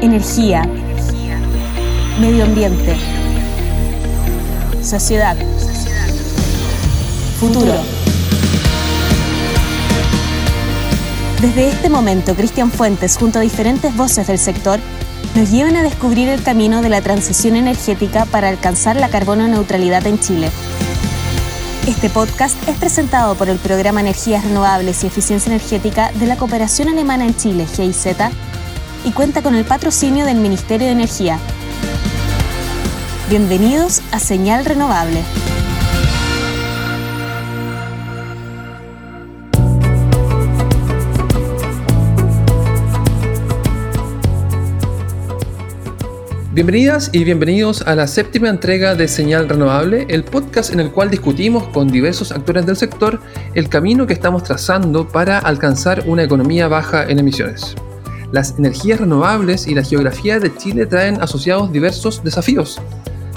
Energía. 0.00 0.62
Medio 2.20 2.44
ambiente. 2.44 2.96
Sociedad. 4.80 5.36
Futuro. 7.40 7.74
Desde 11.40 11.68
este 11.68 11.88
momento, 11.88 12.36
Cristian 12.36 12.70
Fuentes, 12.70 13.16
junto 13.16 13.40
a 13.40 13.42
diferentes 13.42 13.96
voces 13.96 14.28
del 14.28 14.38
sector, 14.38 14.78
nos 15.34 15.50
llevan 15.50 15.74
a 15.74 15.82
descubrir 15.82 16.28
el 16.28 16.44
camino 16.44 16.80
de 16.80 16.90
la 16.90 17.00
transición 17.00 17.56
energética 17.56 18.24
para 18.26 18.48
alcanzar 18.48 18.94
la 18.94 19.08
carbono 19.08 19.48
neutralidad 19.48 20.06
en 20.06 20.20
Chile. 20.20 20.50
Este 21.88 22.08
podcast 22.08 22.56
es 22.68 22.76
presentado 22.76 23.34
por 23.34 23.48
el 23.48 23.58
Programa 23.58 24.00
Energías 24.00 24.44
Renovables 24.44 25.02
y 25.02 25.08
Eficiencia 25.08 25.50
Energética 25.52 26.12
de 26.12 26.26
la 26.26 26.36
Cooperación 26.36 26.88
Alemana 26.88 27.24
en 27.24 27.36
Chile, 27.36 27.66
GIZ, 27.66 28.16
y 29.08 29.12
cuenta 29.12 29.40
con 29.40 29.54
el 29.54 29.64
patrocinio 29.64 30.26
del 30.26 30.36
Ministerio 30.36 30.86
de 30.86 30.92
Energía. 30.92 31.38
Bienvenidos 33.30 34.02
a 34.12 34.18
Señal 34.18 34.66
Renovable. 34.66 35.22
Bienvenidas 46.52 47.08
y 47.14 47.24
bienvenidos 47.24 47.80
a 47.86 47.94
la 47.94 48.06
séptima 48.06 48.50
entrega 48.50 48.94
de 48.94 49.08
Señal 49.08 49.48
Renovable, 49.48 50.04
el 50.10 50.22
podcast 50.24 50.70
en 50.70 50.80
el 50.80 50.90
cual 50.90 51.08
discutimos 51.08 51.68
con 51.68 51.88
diversos 51.88 52.30
actores 52.30 52.66
del 52.66 52.76
sector 52.76 53.22
el 53.54 53.70
camino 53.70 54.06
que 54.06 54.12
estamos 54.12 54.42
trazando 54.42 55.08
para 55.08 55.38
alcanzar 55.38 56.02
una 56.06 56.24
economía 56.24 56.68
baja 56.68 57.04
en 57.04 57.20
emisiones. 57.20 57.74
Las 58.32 58.58
energías 58.58 59.00
renovables 59.00 59.66
y 59.66 59.74
la 59.74 59.82
geografía 59.82 60.38
de 60.38 60.54
Chile 60.54 60.84
traen 60.84 61.20
asociados 61.22 61.72
diversos 61.72 62.22
desafíos, 62.22 62.78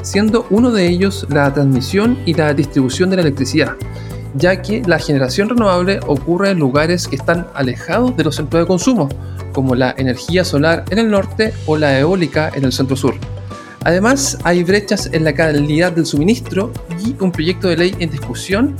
siendo 0.02 0.46
uno 0.50 0.72
de 0.72 0.88
ellos 0.88 1.26
la 1.30 1.54
transmisión 1.54 2.18
y 2.26 2.34
la 2.34 2.54
distribución 2.54 3.10
de 3.10 3.16
la 3.16 3.22
electricidad, 3.22 3.76
ya 4.36 4.62
que 4.62 4.82
la 4.86 5.00
generación 5.00 5.48
renovable 5.48 6.02
ocurre 6.08 6.50
en 6.50 6.60
lugares 6.60 7.08
que 7.08 7.16
están 7.16 7.48
alejados 7.54 8.18
de 8.18 8.26
los 8.26 8.36
centros 8.36 8.64
de 8.64 8.68
consumo, 8.68 9.08
como 9.54 9.76
la 9.76 9.96
energía 9.98 10.44
solar 10.44 10.84
en 10.90 11.00
el 11.00 11.10
norte 11.10 11.54
o 11.66 11.78
la 11.78 11.98
eólica 11.98 12.52
en 12.54 12.66
el 12.66 12.74
centro 12.74 12.98
sur. 12.98 13.16
Además, 13.84 14.38
hay 14.44 14.64
brechas 14.64 15.10
en 15.12 15.24
la 15.24 15.34
calidad 15.34 15.94
del 15.94 16.06
suministro 16.06 16.72
y 17.04 17.16
un 17.20 17.32
proyecto 17.32 17.68
de 17.68 17.78
ley 17.78 17.96
en 18.00 18.12
discusión 18.12 18.76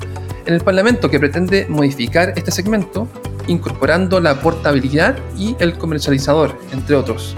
en 0.46 0.54
el 0.54 0.62
Parlamento 0.62 1.10
que 1.10 1.20
pretende 1.20 1.66
modificar 1.70 2.34
este 2.36 2.52
segmento, 2.52 3.08
incorporando 3.48 4.20
la 4.20 4.42
portabilidad 4.42 5.18
y 5.38 5.56
el 5.60 5.78
comercializador, 5.78 6.58
entre 6.72 6.96
otros. 6.96 7.36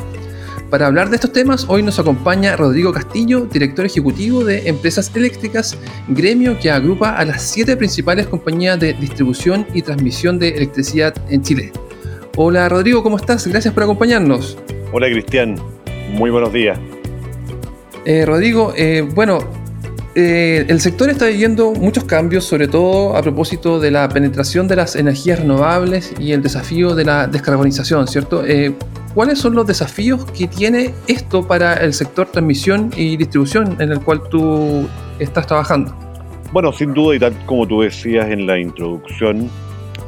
Para 0.74 0.88
hablar 0.88 1.10
de 1.10 1.18
estos 1.18 1.32
temas, 1.32 1.66
hoy 1.68 1.84
nos 1.84 2.00
acompaña 2.00 2.56
Rodrigo 2.56 2.92
Castillo, 2.92 3.42
director 3.42 3.86
ejecutivo 3.86 4.44
de 4.44 4.68
Empresas 4.68 5.12
Eléctricas, 5.14 5.78
gremio 6.08 6.58
que 6.60 6.72
agrupa 6.72 7.12
a 7.12 7.24
las 7.26 7.44
siete 7.44 7.78
principales 7.78 8.26
compañías 8.26 8.80
de 8.80 8.94
distribución 8.94 9.68
y 9.76 9.84
transmisión 9.84 10.40
de 10.40 10.50
electricidad 10.50 11.14
en 11.30 11.44
Chile. 11.44 11.72
Hola 12.36 12.68
Rodrigo, 12.70 13.04
¿cómo 13.04 13.18
estás? 13.18 13.46
Gracias 13.46 13.72
por 13.72 13.84
acompañarnos. 13.84 14.58
Hola 14.92 15.06
Cristian, 15.12 15.56
muy 16.14 16.32
buenos 16.32 16.52
días. 16.52 16.80
Eh, 18.06 18.26
Rodrigo, 18.26 18.74
eh, 18.76 19.08
bueno, 19.14 19.40
eh, 20.16 20.66
el 20.68 20.80
sector 20.80 21.10
está 21.10 21.28
viviendo 21.28 21.74
muchos 21.74 22.04
cambios, 22.04 22.44
sobre 22.44 22.68
todo 22.68 23.16
a 23.16 23.22
propósito 23.22 23.80
de 23.80 23.92
la 23.92 24.08
penetración 24.10 24.68
de 24.68 24.76
las 24.76 24.96
energías 24.96 25.40
renovables 25.40 26.14
y 26.20 26.32
el 26.32 26.42
desafío 26.42 26.96
de 26.96 27.06
la 27.06 27.28
descarbonización, 27.28 28.08
¿cierto? 28.08 28.44
¿Cuáles 29.14 29.38
son 29.38 29.54
los 29.54 29.68
desafíos 29.68 30.26
que 30.26 30.48
tiene 30.48 30.92
esto 31.08 31.48
para 31.48 31.76
el 31.76 31.94
sector 31.94 32.28
transmisión 32.32 32.90
y 32.98 33.16
distribución 33.16 33.76
en 33.80 33.92
el 33.92 34.02
cual 34.02 34.24
tú 34.30 34.88
estás 35.20 35.46
trabajando? 35.46 35.96
Bueno, 36.52 36.74
sin 36.74 36.96
duda, 36.96 37.16
y 37.16 37.20
tal 37.20 37.34
como 37.46 37.68
tú 37.68 37.82
decías 37.82 38.28
en 38.30 38.48
la 38.48 38.60
introducción, 38.60 39.50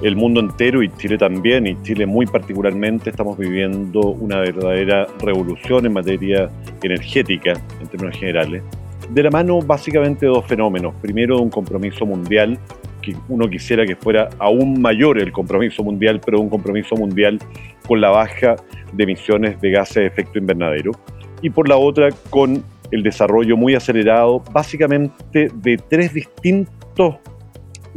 el 0.01 0.15
mundo 0.15 0.39
entero 0.39 0.81
y 0.81 0.89
Chile 0.97 1.19
también, 1.19 1.67
y 1.67 1.79
Chile 1.83 2.07
muy 2.07 2.25
particularmente, 2.25 3.11
estamos 3.11 3.37
viviendo 3.37 3.99
una 3.99 4.39
verdadera 4.39 5.07
revolución 5.19 5.85
en 5.85 5.93
materia 5.93 6.49
energética, 6.81 7.53
en 7.81 7.87
términos 7.87 8.17
generales, 8.17 8.63
de 9.09 9.23
la 9.23 9.29
mano 9.29 9.59
básicamente 9.59 10.25
de 10.25 10.31
dos 10.31 10.45
fenómenos. 10.45 10.93
Primero, 11.01 11.39
un 11.39 11.49
compromiso 11.49 12.05
mundial, 12.05 12.59
que 13.01 13.15
uno 13.29 13.47
quisiera 13.49 13.85
que 13.85 13.95
fuera 13.95 14.29
aún 14.39 14.81
mayor 14.81 15.19
el 15.19 15.31
compromiso 15.31 15.83
mundial, 15.83 16.21
pero 16.25 16.39
un 16.39 16.49
compromiso 16.49 16.95
mundial 16.95 17.39
con 17.87 18.01
la 18.01 18.09
baja 18.09 18.55
de 18.93 19.03
emisiones 19.03 19.59
de 19.61 19.71
gases 19.71 19.95
de 19.95 20.05
efecto 20.07 20.39
invernadero. 20.39 20.91
Y 21.41 21.49
por 21.49 21.69
la 21.69 21.77
otra, 21.77 22.09
con 22.29 22.63
el 22.91 23.03
desarrollo 23.03 23.57
muy 23.57 23.75
acelerado, 23.75 24.43
básicamente 24.51 25.49
de 25.53 25.77
tres 25.77 26.13
distintos 26.13 27.15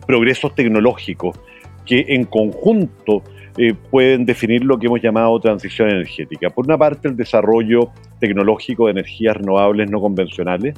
progresos 0.06 0.54
tecnológicos 0.54 1.38
que 1.84 2.04
en 2.08 2.24
conjunto 2.24 3.22
eh, 3.56 3.74
pueden 3.90 4.24
definir 4.24 4.64
lo 4.64 4.78
que 4.78 4.86
hemos 4.86 5.02
llamado 5.02 5.40
transición 5.40 5.88
energética. 5.88 6.50
Por 6.50 6.66
una 6.66 6.78
parte, 6.78 7.08
el 7.08 7.16
desarrollo 7.16 7.90
tecnológico 8.20 8.86
de 8.86 8.92
energías 8.92 9.36
renovables 9.36 9.90
no 9.90 10.00
convencionales, 10.00 10.74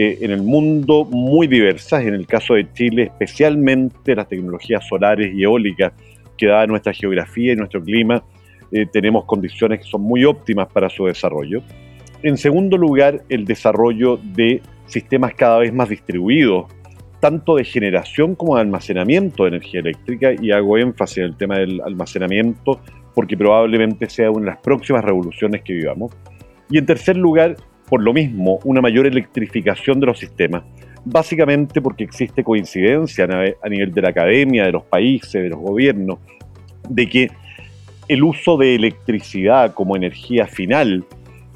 eh, 0.00 0.18
en 0.20 0.30
el 0.30 0.44
mundo 0.44 1.04
muy 1.04 1.48
diversas, 1.48 2.04
en 2.04 2.14
el 2.14 2.24
caso 2.24 2.54
de 2.54 2.72
Chile 2.72 3.02
especialmente 3.02 4.14
las 4.14 4.28
tecnologías 4.28 4.86
solares 4.86 5.34
y 5.34 5.42
eólicas, 5.42 5.92
que 6.36 6.46
dada 6.46 6.68
nuestra 6.68 6.92
geografía 6.92 7.52
y 7.52 7.56
nuestro 7.56 7.82
clima, 7.82 8.22
eh, 8.70 8.86
tenemos 8.86 9.24
condiciones 9.24 9.80
que 9.80 9.86
son 9.86 10.02
muy 10.02 10.24
óptimas 10.24 10.68
para 10.68 10.88
su 10.88 11.06
desarrollo. 11.06 11.62
En 12.22 12.36
segundo 12.36 12.76
lugar, 12.76 13.22
el 13.28 13.44
desarrollo 13.44 14.18
de 14.18 14.62
sistemas 14.86 15.34
cada 15.34 15.58
vez 15.58 15.74
más 15.74 15.88
distribuidos, 15.88 16.66
tanto 17.18 17.56
de 17.56 17.64
generación 17.64 18.36
como 18.36 18.54
de 18.54 18.60
almacenamiento 18.60 19.42
de 19.42 19.48
energía 19.48 19.80
eléctrica 19.80 20.30
y 20.40 20.52
hago 20.52 20.78
énfasis 20.78 21.18
en 21.18 21.24
el 21.24 21.36
tema 21.36 21.58
del 21.58 21.80
almacenamiento 21.80 22.80
porque 23.16 23.36
probablemente 23.36 24.08
sea 24.08 24.30
una 24.30 24.42
de 24.42 24.50
las 24.52 24.58
próximas 24.58 25.04
revoluciones 25.04 25.62
que 25.62 25.72
vivamos. 25.72 26.12
Y 26.70 26.78
en 26.78 26.86
tercer 26.86 27.16
lugar, 27.16 27.56
por 27.88 28.02
lo 28.02 28.12
mismo, 28.12 28.58
una 28.64 28.80
mayor 28.80 29.06
electrificación 29.06 30.00
de 30.00 30.06
los 30.06 30.18
sistemas, 30.18 30.62
básicamente 31.04 31.80
porque 31.80 32.04
existe 32.04 32.44
coincidencia 32.44 33.24
a 33.24 33.68
nivel 33.68 33.92
de 33.92 34.02
la 34.02 34.10
academia, 34.10 34.64
de 34.64 34.72
los 34.72 34.84
países, 34.84 35.42
de 35.42 35.48
los 35.48 35.58
gobiernos, 35.58 36.18
de 36.88 37.08
que 37.08 37.30
el 38.08 38.22
uso 38.22 38.56
de 38.56 38.74
electricidad 38.74 39.74
como 39.74 39.96
energía 39.96 40.46
final 40.46 41.04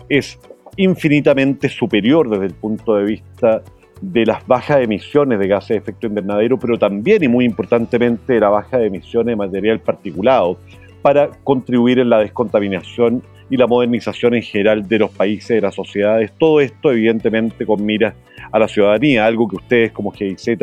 es 0.08 0.38
infinitamente 0.76 1.68
superior 1.68 2.28
desde 2.30 2.46
el 2.46 2.54
punto 2.54 2.96
de 2.96 3.04
vista 3.04 3.62
de 4.00 4.26
las 4.26 4.46
bajas 4.46 4.80
emisiones 4.80 5.38
de 5.38 5.48
gases 5.48 5.68
de 5.68 5.76
efecto 5.76 6.06
invernadero, 6.06 6.58
pero 6.58 6.78
también 6.78 7.22
y 7.22 7.28
muy 7.28 7.44
importantemente 7.44 8.34
de 8.34 8.40
la 8.40 8.48
baja 8.48 8.78
de 8.78 8.86
emisiones 8.86 9.32
de 9.32 9.36
material 9.36 9.80
particulado 9.80 10.58
para 11.02 11.30
contribuir 11.44 11.98
en 11.98 12.10
la 12.10 12.18
descontaminación 12.18 13.22
y 13.52 13.58
la 13.58 13.66
modernización 13.66 14.34
en 14.34 14.40
general 14.40 14.88
de 14.88 14.98
los 14.98 15.10
países, 15.10 15.48
de 15.48 15.60
las 15.60 15.74
sociedades. 15.74 16.32
Todo 16.38 16.58
esto 16.58 16.90
evidentemente 16.90 17.66
con 17.66 17.84
miras 17.84 18.14
a 18.50 18.58
la 18.58 18.66
ciudadanía, 18.66 19.26
algo 19.26 19.46
que 19.46 19.56
ustedes 19.56 19.92
como 19.92 20.10
GIZ 20.10 20.56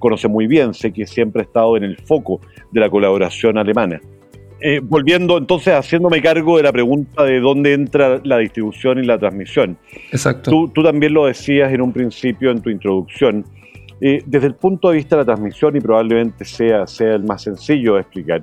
conocen 0.00 0.32
muy 0.32 0.48
bien, 0.48 0.74
sé 0.74 0.92
que 0.92 1.06
siempre 1.06 1.42
ha 1.42 1.44
estado 1.44 1.76
en 1.76 1.84
el 1.84 1.96
foco 1.98 2.40
de 2.72 2.80
la 2.80 2.90
colaboración 2.90 3.58
alemana. 3.58 4.00
Eh, 4.60 4.80
volviendo 4.82 5.38
entonces, 5.38 5.72
haciéndome 5.72 6.20
cargo 6.20 6.56
de 6.56 6.64
la 6.64 6.72
pregunta 6.72 7.22
de 7.22 7.38
dónde 7.38 7.74
entra 7.74 8.20
la 8.24 8.38
distribución 8.38 8.98
y 8.98 9.06
la 9.06 9.18
transmisión. 9.18 9.78
Exacto. 10.10 10.68
Tú, 10.74 10.82
también 10.82 11.14
lo 11.14 11.26
decías 11.26 11.72
en 11.72 11.80
un 11.80 11.92
principio 11.92 12.50
en 12.50 12.60
tu 12.60 12.70
introducción. 12.70 13.44
Eh, 14.00 14.20
desde 14.26 14.48
el 14.48 14.56
punto 14.56 14.88
de 14.88 14.96
vista 14.96 15.14
de 15.14 15.22
la 15.22 15.26
transmisión, 15.26 15.76
y 15.76 15.80
probablemente 15.80 16.44
sea, 16.44 16.88
sea 16.88 17.14
el 17.14 17.22
más 17.22 17.42
sencillo 17.42 17.94
de 17.94 18.00
explicar, 18.00 18.42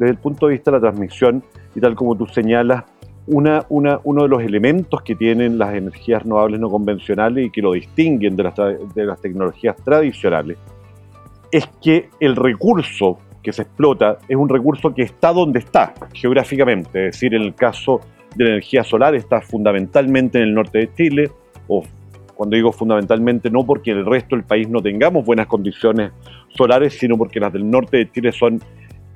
desde 0.00 0.10
el 0.10 0.18
punto 0.18 0.48
de 0.48 0.54
vista 0.54 0.72
de 0.72 0.78
la 0.78 0.80
transmisión, 0.80 1.44
y 1.76 1.80
tal 1.80 1.94
como 1.94 2.16
tú 2.16 2.26
señalas, 2.26 2.82
una, 3.26 3.64
uno 3.68 4.22
de 4.22 4.28
los 4.28 4.42
elementos 4.42 5.02
que 5.02 5.14
tienen 5.14 5.58
las 5.58 5.74
energías 5.74 6.22
renovables 6.22 6.60
no 6.60 6.70
convencionales 6.70 7.46
y 7.46 7.50
que 7.50 7.60
lo 7.60 7.72
distinguen 7.72 8.36
de 8.36 8.42
las, 8.44 8.54
de 8.56 9.04
las 9.04 9.20
tecnologías 9.20 9.76
tradicionales 9.76 10.58
es 11.50 11.66
que 11.82 12.08
el 12.20 12.36
recurso 12.36 13.18
que 13.42 13.52
se 13.52 13.62
explota 13.62 14.18
es 14.28 14.36
un 14.36 14.48
recurso 14.48 14.92
que 14.94 15.02
está 15.02 15.32
donde 15.32 15.60
está 15.60 15.94
geográficamente, 16.12 17.06
es 17.06 17.14
decir, 17.14 17.34
en 17.34 17.42
el 17.42 17.54
caso 17.54 18.00
de 18.34 18.44
la 18.44 18.50
energía 18.50 18.84
solar 18.84 19.14
está 19.14 19.40
fundamentalmente 19.40 20.38
en 20.38 20.44
el 20.44 20.54
norte 20.54 20.78
de 20.78 20.94
Chile, 20.94 21.30
o 21.68 21.82
cuando 22.34 22.56
digo 22.56 22.72
fundamentalmente 22.72 23.48
no 23.50 23.64
porque 23.64 23.92
en 23.92 23.98
el 23.98 24.06
resto 24.06 24.36
del 24.36 24.44
país 24.44 24.68
no 24.68 24.82
tengamos 24.82 25.24
buenas 25.24 25.46
condiciones 25.46 26.12
solares, 26.48 26.98
sino 26.98 27.16
porque 27.16 27.40
las 27.40 27.52
del 27.52 27.68
norte 27.70 27.98
de 27.98 28.10
Chile 28.10 28.32
son 28.32 28.60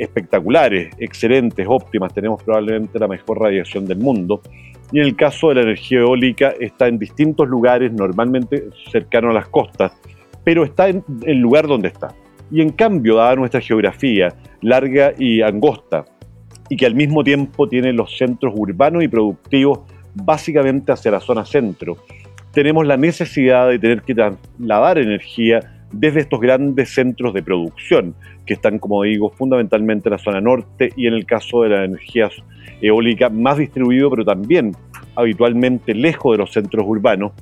espectaculares, 0.01 0.95
excelentes, 0.99 1.67
óptimas, 1.69 2.13
tenemos 2.15 2.43
probablemente 2.43 2.99
la 2.99 3.07
mejor 3.07 3.41
radiación 3.41 3.87
del 3.87 3.99
mundo. 3.99 4.41
Y 4.93 4.99
en 4.99 5.05
el 5.05 5.15
caso 5.15 5.51
de 5.51 5.57
la 5.57 5.63
energía 5.63 6.01
eólica 6.01 6.55
está 6.59 6.89
en 6.89 6.99
distintos 6.99 7.49
lugares, 7.49 7.93
normalmente 7.93 8.65
cercano 8.91 9.31
a 9.31 9.35
las 9.35 9.49
costas, 9.49 9.93
pero 10.43 10.65
está 10.65 10.89
en 10.89 11.05
el 11.27 11.39
lugar 11.39 11.67
donde 11.67 11.89
está. 11.89 12.09
Y 12.51 12.61
en 12.63 12.71
cambio, 12.71 13.17
dada 13.17 13.37
nuestra 13.37 13.61
geografía 13.61 14.35
larga 14.63 15.13
y 15.17 15.43
angosta, 15.43 16.05
y 16.69 16.77
que 16.77 16.87
al 16.87 16.95
mismo 16.95 17.23
tiempo 17.23 17.69
tiene 17.69 17.93
los 17.93 18.17
centros 18.17 18.53
urbanos 18.57 19.03
y 19.03 19.09
productivos 19.09 19.81
básicamente 20.15 20.93
hacia 20.93 21.11
la 21.11 21.21
zona 21.21 21.45
centro. 21.45 21.99
Tenemos 22.53 22.87
la 22.87 22.97
necesidad 22.97 23.69
de 23.69 23.79
tener 23.79 24.03
que 24.03 24.15
trasladar 24.15 24.99
energía 24.99 25.80
desde 25.93 26.21
estos 26.21 26.41
grandes 26.41 26.95
centros 26.95 27.35
de 27.35 27.43
producción, 27.43 28.15
que 28.47 28.55
están, 28.55 28.79
como 28.79 29.03
digo, 29.03 29.31
fundamentalmente 29.31 30.09
en 30.09 30.13
la 30.13 30.19
zona 30.19 30.41
norte 30.41 30.91
y 30.97 31.07
en 31.07 31.15
el 31.15 31.27
caso 31.27 31.63
de 31.63 31.71
la 31.71 31.85
energía 31.85 32.31
eólica 32.81 33.29
más 33.29 33.59
distribuido, 33.59 34.11
pero 34.11 34.25
también 34.25 34.73
habitualmente 35.17 35.95
lejos 35.95 36.33
de 36.33 36.39
los 36.39 36.53
centros 36.53 36.85
urbanos, 36.87 37.33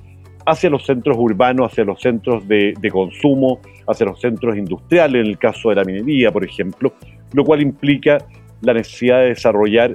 hacia 0.46 0.70
los 0.70 0.86
centros 0.86 1.16
urbanos, 1.18 1.72
hacia 1.72 1.84
los 1.84 2.00
centros 2.00 2.46
de, 2.48 2.74
de, 2.80 2.90
consumo, 2.90 3.60
hacia 3.86 4.06
los 4.06 4.20
centros 4.20 4.56
industriales, 4.56 5.20
en 5.20 5.26
el 5.26 5.38
caso 5.38 5.68
de 5.68 5.76
la 5.76 5.84
minería, 5.84 6.32
por 6.32 6.44
ejemplo, 6.44 6.94
lo 7.32 7.44
cual 7.44 7.60
implica 7.60 8.18
la 8.62 8.72
necesidad 8.72 9.20
de 9.20 9.28
desarrollar 9.28 9.94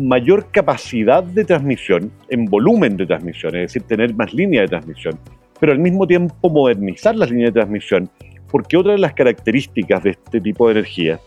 mayor 0.00 0.50
capacidad 0.50 1.22
de 1.22 1.44
transmisión 1.44 2.12
en 2.28 2.44
volumen 2.44 2.96
de 2.96 3.06
transmisión, 3.06 3.56
es 3.56 3.62
decir, 3.62 3.82
tener 3.82 4.14
más 4.14 4.32
líneas 4.32 4.62
de 4.62 4.68
transmisión, 4.68 5.18
pero 5.60 5.72
al 5.72 5.78
mismo 5.78 6.06
tiempo 6.06 6.50
modernizar 6.50 7.14
las 7.14 7.30
líneas 7.30 7.54
de 7.54 7.60
transmisión, 7.60 8.10
porque 8.50 8.76
otra 8.76 8.92
de 8.92 8.98
las 8.98 9.14
características 9.14 10.02
de 10.02 10.10
este 10.10 10.40
tipo 10.40 10.66
de 10.66 10.72
energía 10.72 11.20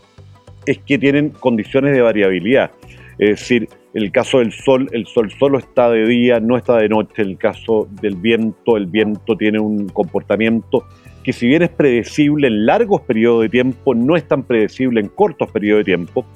es 0.66 0.78
que 0.78 0.98
tienen 0.98 1.30
condiciones 1.30 1.94
de 1.94 2.02
variabilidad, 2.02 2.70
es 3.18 3.40
decir, 3.40 3.68
el 3.94 4.10
caso 4.10 4.40
del 4.40 4.50
sol, 4.50 4.88
el 4.92 5.06
sol 5.06 5.30
solo 5.38 5.58
está 5.58 5.88
de 5.88 6.04
día, 6.04 6.40
no 6.40 6.56
está 6.56 6.78
de 6.78 6.88
noche. 6.88 7.22
El 7.22 7.38
caso 7.38 7.88
del 8.02 8.16
viento, 8.16 8.76
el 8.76 8.86
viento 8.86 9.36
tiene 9.36 9.60
un 9.60 9.88
comportamiento 9.88 10.84
que 11.22 11.32
si 11.32 11.46
bien 11.46 11.62
es 11.62 11.70
predecible 11.70 12.48
en 12.48 12.66
largos 12.66 13.02
periodos 13.02 13.42
de 13.42 13.48
tiempo, 13.48 13.94
no 13.94 14.16
es 14.16 14.26
tan 14.26 14.42
predecible 14.42 15.00
en 15.00 15.08
cortos 15.08 15.50
periodos 15.50 15.80
de 15.80 15.84
tiempo, 15.84 16.26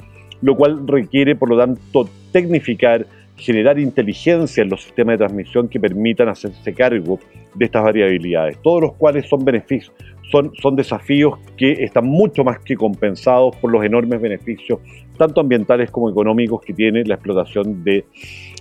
lo 0.41 0.57
cual 0.57 0.87
requiere, 0.87 1.35
por 1.35 1.51
lo 1.51 1.59
tanto, 1.59 2.09
tecnificar, 2.33 3.07
generar 3.39 3.79
inteligencia 3.79 4.63
en 4.63 4.69
los 4.69 4.83
sistemas 4.83 5.15
de 5.15 5.19
transmisión 5.19 5.69
que 5.69 5.81
permitan 5.81 6.29
hacerse 6.29 6.75
cargo 6.75 7.19
de 7.55 7.65
estas 7.65 7.85
variabilidades, 7.85 8.59
todos 8.63 8.83
los 8.83 8.95
cuales 8.95 9.27
son 9.29 9.45
beneficios, 9.45 9.95
son, 10.31 10.53
son 10.61 10.77
desafíos 10.77 11.39
que 11.57 11.73
están 11.85 12.05
mucho 12.05 12.45
más 12.45 12.59
que 12.59 12.77
compensados 12.77 13.57
por 13.57 13.71
los 13.71 13.85
enormes 13.85 14.21
beneficios, 14.21 14.81
tanto 15.17 15.41
ambientales 15.41 15.91
como 15.91 16.11
económicos, 16.11 16.61
que 16.63 16.75
tiene 16.75 17.05
la 17.05 17.15
explotación 17.15 17.83
de 17.85 18.05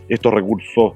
estos 0.07 0.33
recursos 0.33 0.93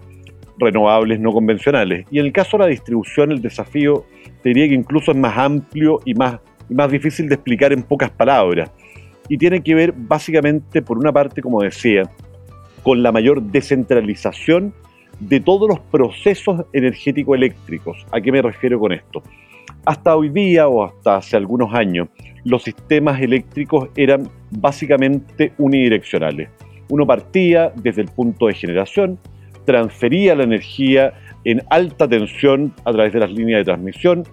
renovables 0.58 1.20
no 1.20 1.32
convencionales. 1.34 2.06
Y 2.12 2.20
en 2.20 2.28
el 2.28 2.32
caso 2.32 2.58
de 2.58 2.64
la 2.64 2.70
distribución, 2.70 3.32
el 3.32 3.42
desafío 3.42 4.06
te 4.44 4.50
diría 4.50 4.68
que 4.68 4.76
incluso 4.76 5.12
es 5.12 5.18
más 5.18 5.38
amplio 5.38 6.00
y 6.06 6.14
más, 6.14 6.40
y 6.70 6.76
más 6.76 6.90
difícil 6.92 7.28
de 7.28 7.36
explicar 7.36 7.74
en 7.74 7.84
pocas 7.84 8.12
palabras. 8.12 8.72
Y 9.28 9.38
tiene 9.38 9.62
que 9.62 9.76
ver 9.76 9.94
básicamente, 9.96 10.82
por 10.82 10.98
una 10.98 11.12
parte, 11.12 11.42
como 11.42 11.62
decía, 11.62 12.04
con 12.84 13.04
la 13.04 13.12
mayor 13.12 13.42
descentralización 13.42 14.74
de 15.20 15.40
todos 15.40 15.70
los 15.70 15.80
procesos 15.80 16.66
energéticos 16.74 17.36
eléctricos. 17.36 18.06
¿A 18.12 18.20
qué 18.22 18.32
me 18.32 18.42
refiero 18.42 18.80
con 18.80 18.92
esto? 18.92 19.22
Hasta 19.86 20.16
hoy 20.16 20.30
día 20.30 20.68
o 20.68 20.84
hasta 20.84 21.18
hace 21.18 21.38
algunos 21.38 21.74
años, 21.74 22.10
los 22.44 22.64
sistemas 22.64 23.22
eléctricos 23.22 23.90
eran 23.96 24.30
básicamente 24.50 25.54
unidireccionales. 25.58 26.50
Uno 26.90 27.06
partía 27.06 27.72
desde 27.76 28.02
el 28.02 28.08
punto 28.10 28.48
de 28.48 28.54
generación, 28.54 29.20
transfería 29.66 30.36
la 30.36 30.44
energía 30.44 31.14
en 31.46 31.62
alta 31.70 32.08
tensión 32.08 32.74
a 32.84 32.92
través 32.92 33.14
de 33.14 33.20
las 33.20 33.32
líneas 33.32 33.60
de 33.60 33.66
transmisión, 33.66 34.24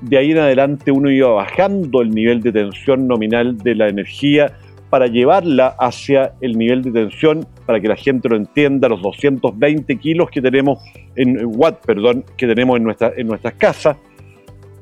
de 0.00 0.18
ahí 0.18 0.32
en 0.32 0.38
adelante 0.38 0.90
uno 0.90 1.10
iba 1.10 1.28
bajando 1.30 2.02
el 2.02 2.10
nivel 2.10 2.42
de 2.42 2.52
tensión 2.52 3.06
nominal 3.06 3.56
de 3.58 3.74
la 3.74 3.88
energía 3.88 4.52
para 4.94 5.08
llevarla 5.08 5.74
hacia 5.80 6.34
el 6.40 6.56
nivel 6.56 6.82
de 6.82 6.92
tensión, 6.92 7.44
para 7.66 7.80
que 7.80 7.88
la 7.88 7.96
gente 7.96 8.28
lo 8.28 8.36
entienda, 8.36 8.88
los 8.88 9.02
220 9.02 9.96
kilos 9.96 10.30
que 10.30 10.40
tenemos 10.40 10.78
en 11.16 11.36
watt, 11.46 11.84
perdón, 11.84 12.24
que 12.36 12.46
tenemos 12.46 12.76
en, 12.76 12.84
nuestra, 12.84 13.12
en 13.16 13.26
nuestras 13.26 13.54
casas, 13.54 13.96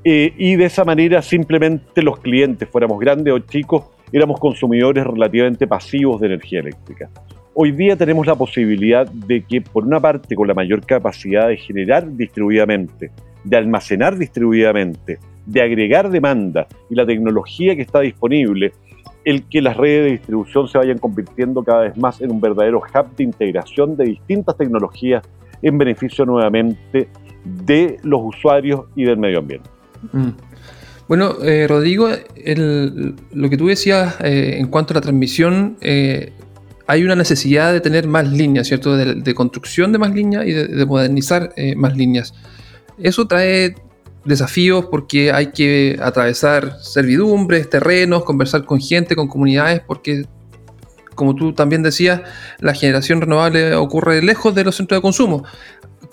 eh, 0.05 0.35
y 0.37 0.57
de 0.57 0.67
esa 0.67 0.85
manera 0.85 1.23
simplemente 1.23 2.03
los 2.03 2.19
clientes, 2.19 2.69
fuéramos 2.69 3.01
grandes 3.01 3.33
o 3.33 3.39
chicos, 3.39 3.85
éramos 4.13 4.39
consumidores 4.39 5.03
relativamente 5.03 5.67
pasivos 5.67 6.21
de 6.21 6.27
energía 6.27 6.61
eléctrica. 6.61 7.09
Hoy 7.55 7.73
día 7.73 7.97
tenemos 7.97 8.27
la 8.27 8.35
posibilidad 8.35 9.07
de 9.11 9.45
que, 9.45 9.63
por 9.63 9.87
una 9.87 9.99
parte, 9.99 10.35
con 10.35 10.47
la 10.47 10.53
mayor 10.53 10.85
capacidad 10.85 11.49
de 11.49 11.57
generar 11.57 12.15
distribuidamente, 12.15 13.13
de 13.45 13.57
almacenar 13.57 14.19
distribuidamente, 14.19 15.19
de 15.47 15.63
agregar 15.63 16.11
demanda 16.11 16.67
y 16.91 16.97
la 16.97 17.07
tecnología 17.07 17.75
que 17.75 17.81
está 17.81 18.01
disponible, 18.01 18.73
el 19.25 19.45
que 19.45 19.61
las 19.61 19.77
redes 19.77 20.05
de 20.05 20.11
distribución 20.13 20.69
se 20.69 20.79
vayan 20.79 20.99
convirtiendo 20.99 21.63
cada 21.63 21.83
vez 21.83 21.97
más 21.97 22.21
en 22.21 22.31
un 22.31 22.41
verdadero 22.41 22.79
hub 22.79 23.17
de 23.17 23.25
integración 23.25 23.97
de 23.97 24.05
distintas 24.05 24.57
tecnologías 24.57 25.23
en 25.63 25.79
beneficio 25.79 26.27
nuevamente 26.27 27.09
de 27.45 27.99
los 28.03 28.21
usuarios 28.23 28.87
y 28.97 29.05
del 29.05 29.17
medio 29.17 29.39
ambiente. 29.39 29.69
Mm. 30.13 30.31
Bueno, 31.09 31.37
eh, 31.43 31.67
Rodrigo, 31.69 32.09
lo 32.09 33.51
que 33.51 33.57
tú 33.57 33.67
decías 33.67 34.17
eh, 34.21 34.57
en 34.59 34.69
cuanto 34.69 34.93
a 34.93 34.97
la 34.97 35.01
transmisión, 35.01 35.77
eh, 35.81 36.33
hay 36.87 37.05
una 37.05 37.17
necesidad 37.17 37.73
de 37.73 37.81
tener 37.81 38.07
más 38.07 38.31
líneas, 38.31 38.67
¿cierto? 38.69 38.97
De, 38.97 39.35
construcción 39.35 39.93
de 39.93 39.99
más 39.99 40.15
líneas 40.15 40.47
y 40.47 40.53
de, 40.53 40.87
modernizar 40.87 41.53
más 41.77 41.97
líneas. 41.97 42.35
Eso 42.99 43.27
trae 43.27 43.75
desafíos 44.25 44.87
porque 44.91 45.33
hay 45.33 45.49
que 45.49 45.99
atravesar 46.01 46.79
servidumbres, 46.81 47.69
terrenos, 47.69 48.25
conversar 48.25 48.65
con 48.65 48.81
gente, 48.81 49.17
con 49.17 49.29
comunidades, 49.29 49.81
porque, 49.87 50.25
como 51.15 51.35
tú 51.35 51.53
también 51.53 51.83
decías, 51.83 52.23
la 52.61 52.75
generación 52.75 53.21
renovable 53.21 53.75
ocurre 53.75 54.23
lejos 54.23 54.55
de 54.55 54.65
los 54.65 54.77
centros 54.77 54.99
de 54.99 55.03
consumo 55.03 55.45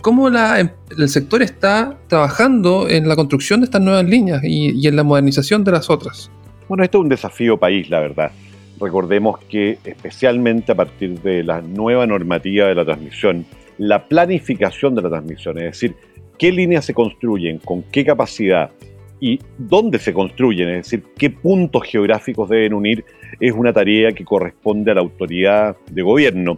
cómo 0.02 0.30
em, 0.30 0.70
el 0.98 1.10
sector 1.10 1.42
está 1.42 1.98
trabajando 2.08 2.88
en 2.90 3.08
la 3.08 3.16
construcción 3.16 3.62
de 3.62 3.66
estas 3.66 3.82
nuevas 3.82 4.06
líneas 4.06 4.42
y, 4.44 4.88
en 4.88 4.96
la 4.96 5.04
modernización 5.04 5.64
de 5.64 5.72
las 5.72 5.90
otras. 5.90 6.32
Bueno, 6.68 6.84
esto 6.84 7.00
es 7.00 7.04
un 7.04 7.10
desafío 7.10 7.58
país, 7.58 7.90
la 7.90 8.00
verdad. 8.00 8.32
Recordemos 8.80 9.40
que 9.50 9.78
especialmente 9.84 10.72
a 10.72 10.76
partir 10.76 11.20
de 11.22 11.44
la 11.44 11.62
nueva 11.62 12.06
normativa 12.06 12.68
de 12.68 12.76
la 12.76 12.86
transmisión, 12.86 13.46
la 13.78 14.08
planificación 14.08 14.96
de 14.96 15.02
la 15.02 15.10
transmisión, 15.10 15.58
es 15.58 15.66
decir, 15.66 15.96
qué 16.39 16.51
líneas 16.51 16.86
se 16.86 16.95
construyen, 16.95 17.59
con 17.59 17.83
qué 17.83 18.03
capacidad 18.03 18.71
y 19.19 19.39
dónde 19.57 20.00
se 20.00 20.13
construyen, 20.13 20.69
es 20.69 20.86
decir, 20.86 21.03
qué 21.18 21.30
puntos 21.30 21.83
geográficos 21.83 22.50
deben 22.50 22.74
unir, 22.74 23.03
es 23.39 23.51
una 23.51 23.74
tarea 23.74 24.13
que 24.13 24.24
corresponde 24.24 24.91
a 24.91 24.95
la 24.95 25.01
autoridad 25.01 25.75
de 25.91 26.01
gobierno. 26.01 26.57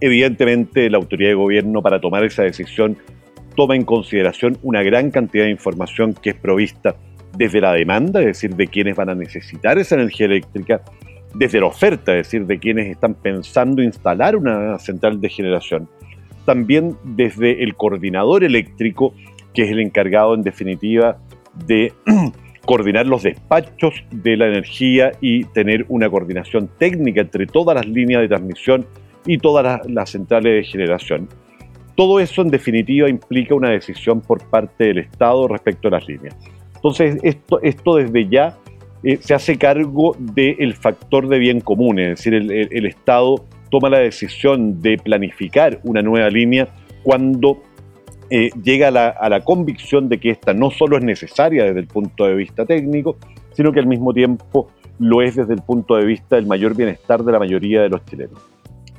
Evidentemente, 0.00 0.88
la 0.88 0.98
autoridad 0.98 1.30
de 1.30 1.34
gobierno 1.34 1.82
para 1.82 2.00
tomar 2.00 2.24
esa 2.24 2.44
decisión 2.44 2.96
toma 3.56 3.74
en 3.74 3.84
consideración 3.84 4.56
una 4.62 4.84
gran 4.84 5.10
cantidad 5.10 5.44
de 5.44 5.50
información 5.50 6.14
que 6.14 6.30
es 6.30 6.36
provista 6.36 6.94
desde 7.36 7.60
la 7.60 7.72
demanda, 7.72 8.20
es 8.20 8.26
decir, 8.26 8.54
de 8.54 8.68
quienes 8.68 8.94
van 8.94 9.10
a 9.10 9.16
necesitar 9.16 9.76
esa 9.78 9.96
energía 9.96 10.26
eléctrica, 10.26 10.82
desde 11.34 11.60
la 11.60 11.66
oferta, 11.66 12.16
es 12.16 12.28
decir, 12.28 12.46
de 12.46 12.58
quienes 12.58 12.86
están 12.86 13.14
pensando 13.14 13.82
instalar 13.82 14.36
una 14.36 14.78
central 14.78 15.20
de 15.20 15.28
generación, 15.28 15.88
también 16.48 16.96
desde 17.04 17.62
el 17.62 17.74
coordinador 17.74 18.42
eléctrico, 18.42 19.12
que 19.52 19.64
es 19.64 19.70
el 19.70 19.80
encargado 19.80 20.32
en 20.32 20.40
definitiva 20.40 21.18
de 21.66 21.92
coordinar 22.64 23.06
los 23.06 23.22
despachos 23.22 24.02
de 24.10 24.38
la 24.38 24.46
energía 24.46 25.12
y 25.20 25.44
tener 25.44 25.84
una 25.90 26.08
coordinación 26.08 26.70
técnica 26.78 27.20
entre 27.20 27.46
todas 27.46 27.76
las 27.76 27.86
líneas 27.86 28.22
de 28.22 28.28
transmisión 28.28 28.86
y 29.26 29.36
todas 29.36 29.86
las, 29.86 30.08
centrales 30.10 30.54
de 30.54 30.64
generación. 30.64 31.28
Todo 31.94 32.18
eso 32.18 32.40
en 32.40 32.48
definitiva 32.48 33.10
implica 33.10 33.54
una 33.54 33.68
decisión 33.68 34.22
por 34.22 34.42
parte 34.48 34.84
del 34.84 35.00
Estado 35.00 35.48
respecto 35.48 35.88
a 35.88 35.90
las 35.90 36.08
líneas. 36.08 36.34
Entonces, 36.76 37.18
esto, 37.24 37.60
esto 37.60 37.96
desde 37.96 38.26
ya 38.26 38.56
eh, 39.02 39.18
se 39.20 39.34
hace 39.34 39.58
cargo 39.58 40.16
del 40.18 40.72
factor 40.72 41.28
de 41.28 41.38
bien 41.38 41.60
común, 41.60 41.98
es 41.98 42.16
decir, 42.16 42.32
el, 42.32 42.86
Estado 42.86 43.44
toma 43.70 43.90
la 43.90 43.98
decisión 43.98 44.80
de 44.80 44.98
planificar 44.98 45.80
una 45.84 46.02
nueva 46.02 46.28
línea 46.30 46.68
cuando 47.02 47.62
eh, 48.30 48.50
llega 48.62 48.88
a 48.88 48.90
la, 48.90 49.08
a 49.08 49.28
la, 49.28 49.40
convicción 49.40 50.08
de 50.08 50.18
que 50.18 50.30
esta 50.30 50.52
no 50.52 50.70
solo 50.70 50.98
es 50.98 51.04
necesaria 51.04 51.64
desde 51.64 51.80
el 51.80 51.86
punto 51.86 52.26
de 52.26 52.34
vista 52.34 52.66
técnico, 52.66 53.16
sino 53.52 53.72
que 53.72 53.80
al 53.80 53.86
mismo 53.86 54.12
tiempo 54.12 54.70
lo 54.98 55.22
es 55.22 55.36
desde 55.36 55.54
el 55.54 55.62
punto 55.62 55.96
de 55.96 56.04
vista 56.04 56.36
del 56.36 56.46
mayor 56.46 56.74
bienestar 56.74 57.22
de 57.22 57.32
la 57.32 57.38
mayoría 57.38 57.82
de 57.82 57.88
los 57.88 58.04
chilenos. 58.04 58.38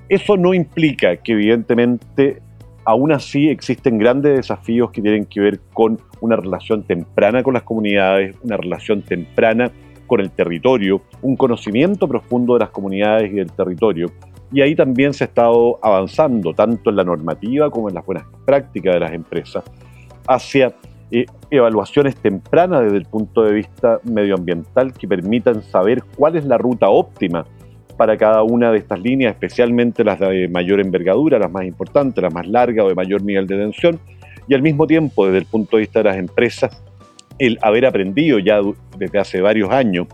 Eso 0.08 0.38
no 0.38 0.54
implica 0.54 1.18
que 1.18 1.34
evidentemente 1.34 2.42
aún 2.86 3.12
así 3.12 3.50
existen 3.50 4.00
grandes 4.00 4.36
desafíos 4.36 4.90
que 4.92 5.02
tienen 5.02 5.26
que 5.26 5.40
ver 5.40 5.60
con 5.74 6.00
una 6.22 6.36
relación 6.36 6.84
temprana 6.84 7.44
con 7.44 7.54
las 7.54 7.64
comunidades, 7.64 8.36
una 8.44 8.58
relación 8.58 9.04
temprana 9.04 9.72
con 10.08 10.22
el 10.22 10.32
territorio, 10.32 11.04
un 11.22 11.36
conocimiento 11.36 12.08
profundo 12.08 12.54
de 12.56 12.62
las 12.62 12.70
comunidades 12.70 13.32
y 13.32 13.36
del 13.36 13.52
territorio. 13.52 14.08
Y 14.52 14.62
ahí 14.62 14.76
también 14.76 15.14
se 15.14 15.24
ha 15.24 15.28
estado 15.28 15.80
avanzando, 15.82 16.54
tanto 16.54 16.90
en 16.90 16.96
la 16.96 17.04
normativa 17.04 17.70
como 17.70 17.90
en 17.90 17.96
las 17.96 18.06
buenas 18.06 18.26
prácticas 18.46 18.96
de 18.96 19.00
las 19.00 19.14
empresas, 19.14 19.64
hacia 20.28 20.74
eh, 21.12 21.26
evaluaciones 21.52 22.16
tempranas 22.16 22.84
desde 22.84 22.98
el 22.98 23.06
punto 23.06 23.44
de 23.44 23.54
vista 23.54 24.00
medioambiental 24.04 24.94
que 24.94 25.08
permitan 25.08 25.64
saber 25.64 26.04
cuál 26.16 26.36
es 26.36 26.46
la 26.46 26.58
ruta 26.58 26.90
óptima 26.90 27.46
para 27.98 28.16
cada 28.16 28.44
una 28.44 28.72
de 28.72 28.78
estas 28.78 29.00
líneas, 29.02 29.34
especialmente 29.34 30.04
las 30.04 30.20
de 30.20 30.48
mayor 30.48 30.80
envergadura, 30.80 31.38
las 31.38 31.52
más 31.52 31.66
importantes, 31.66 32.24
las 32.24 32.34
más 32.34 32.48
largas 32.48 32.86
o 32.86 32.90
de 32.90 32.96
mayor 32.96 33.24
nivel 33.24 33.46
de 33.46 33.58
tensión, 33.58 34.00
y 34.48 34.54
al 34.54 34.62
mismo 34.62 34.88
tiempo, 34.88 35.26
desde 35.26 35.40
el 35.40 35.46
punto 35.46 35.78
de 35.78 35.82
vista 35.82 36.00
de 36.00 36.06
las 36.06 36.18
empresas, 36.18 36.82
el 37.40 37.58
haber 37.62 37.86
aprendido 37.86 38.40
ya 38.40 38.62
desde 38.98 39.20
hace 39.20 39.42
varios 39.42 39.70
años 39.70 40.08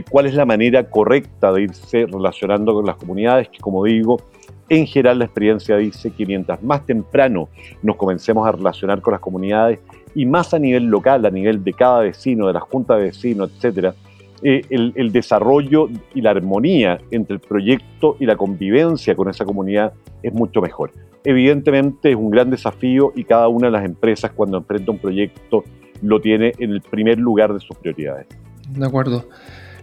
cuál 0.00 0.26
es 0.26 0.34
la 0.34 0.46
manera 0.46 0.88
correcta 0.88 1.52
de 1.52 1.62
irse 1.62 2.06
relacionando 2.06 2.72
con 2.72 2.86
las 2.86 2.96
comunidades, 2.96 3.48
que 3.50 3.58
como 3.58 3.84
digo, 3.84 4.22
en 4.68 4.86
general 4.86 5.18
la 5.18 5.26
experiencia 5.26 5.76
dice 5.76 6.10
que 6.10 6.24
mientras 6.24 6.62
más 6.62 6.86
temprano 6.86 7.50
nos 7.82 7.96
comencemos 7.96 8.48
a 8.48 8.52
relacionar 8.52 9.02
con 9.02 9.12
las 9.12 9.20
comunidades 9.20 9.80
y 10.14 10.24
más 10.24 10.54
a 10.54 10.58
nivel 10.58 10.84
local, 10.84 11.26
a 11.26 11.30
nivel 11.30 11.62
de 11.62 11.74
cada 11.74 12.00
vecino, 12.00 12.46
de 12.46 12.54
la 12.54 12.60
junta 12.60 12.96
de 12.96 13.04
vecinos, 13.04 13.50
etcétera, 13.54 13.94
eh, 14.42 14.62
el, 14.70 14.92
el, 14.96 15.12
desarrollo 15.12 15.88
y 16.14 16.20
la 16.20 16.30
armonía 16.30 16.98
entre 17.10 17.34
el 17.34 17.40
proyecto 17.40 18.16
y 18.18 18.26
la 18.26 18.36
convivencia 18.36 19.14
con 19.14 19.28
esa 19.28 19.44
comunidad 19.44 19.92
es 20.22 20.32
mucho 20.32 20.60
mejor. 20.60 20.90
Evidentemente 21.22 22.10
es 22.10 22.16
un 22.16 22.30
gran 22.30 22.50
desafío 22.50 23.12
y 23.14 23.24
cada 23.24 23.48
una 23.48 23.68
de 23.68 23.72
las 23.72 23.84
empresas 23.84 24.32
cuando 24.32 24.56
enfrenta 24.56 24.90
un 24.90 24.98
proyecto 24.98 25.62
lo 26.00 26.20
tiene 26.20 26.52
en 26.58 26.72
el 26.72 26.80
primer 26.80 27.18
lugar 27.18 27.52
de 27.54 27.60
sus 27.60 27.76
prioridades. 27.76 28.26
De 28.68 28.84
acuerdo. 28.84 29.24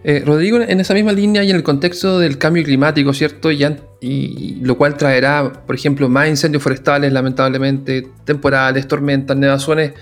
Eh, 0.02 0.22
Rodrigo, 0.24 0.58
en 0.60 0.80
esa 0.80 0.94
misma 0.94 1.12
línea 1.12 1.44
y 1.44 1.50
en 1.50 1.56
el 1.56 1.62
contexto 1.62 2.18
del 2.18 2.38
cambio 2.38 2.64
climático, 2.64 3.12
¿cierto? 3.12 3.50
Y, 3.50 3.64
y, 4.00 4.58
lo 4.62 4.78
cual 4.78 4.96
traerá, 4.96 5.52
por 5.66 5.74
ejemplo, 5.74 6.08
más 6.08 6.28
incendios 6.28 6.62
forestales, 6.62 7.12
lamentablemente, 7.12 8.08
temporales, 8.24 8.88
tormentas, 8.88 9.36
nevazones. 9.36 9.92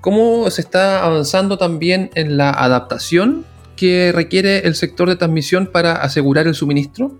¿Cómo 0.00 0.50
se 0.50 0.62
está 0.62 1.04
avanzando 1.04 1.58
también 1.58 2.10
en 2.14 2.36
la 2.36 2.50
adaptación 2.50 3.44
que 3.76 4.10
requiere 4.12 4.66
el 4.66 4.74
sector 4.74 5.08
de 5.08 5.16
transmisión 5.16 5.66
para 5.66 5.92
asegurar 5.92 6.46
el 6.46 6.54
suministro? 6.54 7.12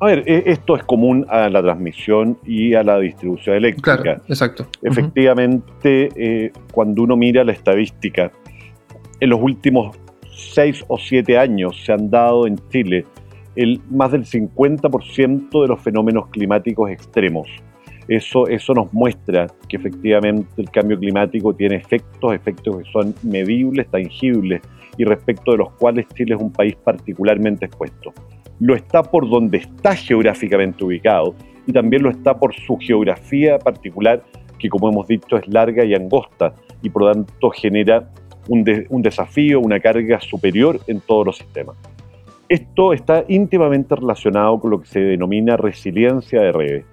A 0.00 0.06
ver, 0.06 0.22
e, 0.26 0.44
esto 0.46 0.76
es 0.76 0.82
común 0.84 1.26
a 1.28 1.48
la 1.48 1.62
transmisión 1.62 2.38
y 2.44 2.74
a 2.74 2.82
la 2.82 2.98
distribución 2.98 3.56
eléctrica. 3.56 4.00
Claro, 4.00 4.22
exacto. 4.28 4.66
Efectivamente, 4.82 6.08
eh, 6.16 6.52
cuando 6.72 7.02
uno 7.02 7.16
mira 7.16 7.42
la 7.44 7.52
estadística, 7.52 8.30
en 9.20 9.30
los 9.30 9.40
últimos 9.40 9.96
seis 10.36 10.84
o 10.88 10.98
siete 10.98 11.38
años 11.38 11.80
se 11.84 11.92
han 11.92 12.10
dado 12.10 12.46
en 12.46 12.56
Chile 12.70 13.04
el, 13.56 13.80
más 13.90 14.12
del 14.12 14.24
50% 14.24 15.62
de 15.62 15.68
los 15.68 15.80
fenómenos 15.80 16.28
climáticos 16.28 16.90
extremos. 16.90 17.48
Eso, 18.08 18.46
eso 18.48 18.74
nos 18.74 18.92
muestra 18.92 19.46
que 19.68 19.76
efectivamente 19.76 20.60
el 20.60 20.70
cambio 20.70 20.98
climático 20.98 21.54
tiene 21.54 21.76
efectos, 21.76 22.34
efectos 22.34 22.78
que 22.78 22.90
son 22.90 23.14
medibles, 23.22 23.88
tangibles, 23.88 24.60
y 24.96 25.04
respecto 25.04 25.52
de 25.52 25.58
los 25.58 25.72
cuales 25.72 26.06
Chile 26.14 26.34
es 26.34 26.40
un 26.40 26.52
país 26.52 26.76
particularmente 26.76 27.66
expuesto. 27.66 28.12
Lo 28.60 28.74
está 28.74 29.02
por 29.02 29.28
donde 29.28 29.58
está 29.58 29.96
geográficamente 29.96 30.84
ubicado 30.84 31.34
y 31.66 31.72
también 31.72 32.02
lo 32.02 32.10
está 32.10 32.38
por 32.38 32.54
su 32.54 32.76
geografía 32.76 33.58
particular, 33.58 34.22
que 34.58 34.68
como 34.68 34.90
hemos 34.90 35.08
dicho 35.08 35.36
es 35.36 35.48
larga 35.48 35.84
y 35.84 35.94
angosta, 35.94 36.54
y 36.82 36.90
por 36.90 37.02
lo 37.02 37.12
tanto 37.12 37.50
genera 37.50 38.10
un, 38.48 39.02
desafío, 39.02 39.60
una 39.60 39.80
carga 39.80 40.20
superior 40.20 40.80
en 40.86 41.00
todos 41.00 41.26
los 41.26 41.38
sistemas. 41.38 41.76
Esto 42.48 42.92
está 42.92 43.24
íntimamente 43.28 43.96
relacionado 43.96 44.58
con 44.60 44.70
lo 44.70 44.80
que 44.80 44.86
se 44.86 45.00
denomina 45.00 45.56
resiliencia 45.56 46.40
de 46.40 46.52
redes. 46.52 46.84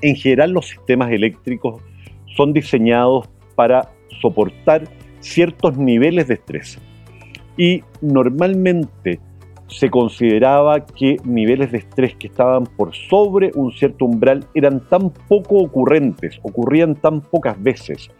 En 0.00 0.16
general 0.16 0.52
los 0.52 0.68
sistemas 0.68 1.10
eléctricos 1.10 1.82
son 2.36 2.52
diseñados 2.52 3.28
para 3.54 3.90
soportar 4.20 4.84
ciertos 5.20 5.76
niveles 5.76 6.28
de 6.28 6.34
estrés. 6.34 6.78
Y 7.56 7.82
normalmente 8.00 9.20
se 9.68 9.90
consideraba 9.90 10.86
que 10.86 11.18
niveles 11.24 11.72
de 11.72 11.78
estrés 11.78 12.14
que 12.16 12.28
estaban 12.28 12.64
por 12.64 12.94
sobre 12.94 13.50
un 13.54 13.72
cierto 13.72 14.06
umbral 14.06 14.46
eran 14.54 14.80
tan 14.88 15.10
poco 15.10 15.58
ocurrentes, 15.58 16.38
ocurrían 16.42 16.94
tan 16.94 17.20
pocas 17.20 17.62
veces, 17.62 18.10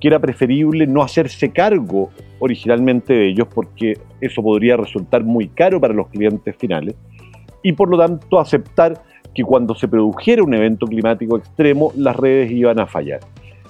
que 0.00 0.08
era 0.08 0.18
preferible 0.18 0.86
no 0.86 1.02
hacerse 1.02 1.50
cargo 1.50 2.10
originalmente 2.38 3.12
de 3.12 3.28
ellos 3.28 3.48
porque 3.52 3.98
eso 4.20 4.42
podría 4.42 4.76
resultar 4.76 5.24
muy 5.24 5.48
caro 5.48 5.80
para 5.80 5.94
los 5.94 6.08
clientes 6.08 6.54
finales 6.56 6.94
y 7.62 7.72
por 7.72 7.88
lo 7.88 7.98
tanto 7.98 8.38
aceptar 8.38 9.02
que 9.34 9.42
cuando 9.42 9.74
se 9.74 9.88
produjera 9.88 10.42
un 10.42 10.54
evento 10.54 10.86
climático 10.86 11.36
extremo 11.36 11.92
las 11.96 12.16
redes 12.16 12.50
iban 12.50 12.78
a 12.80 12.86
fallar. 12.86 13.20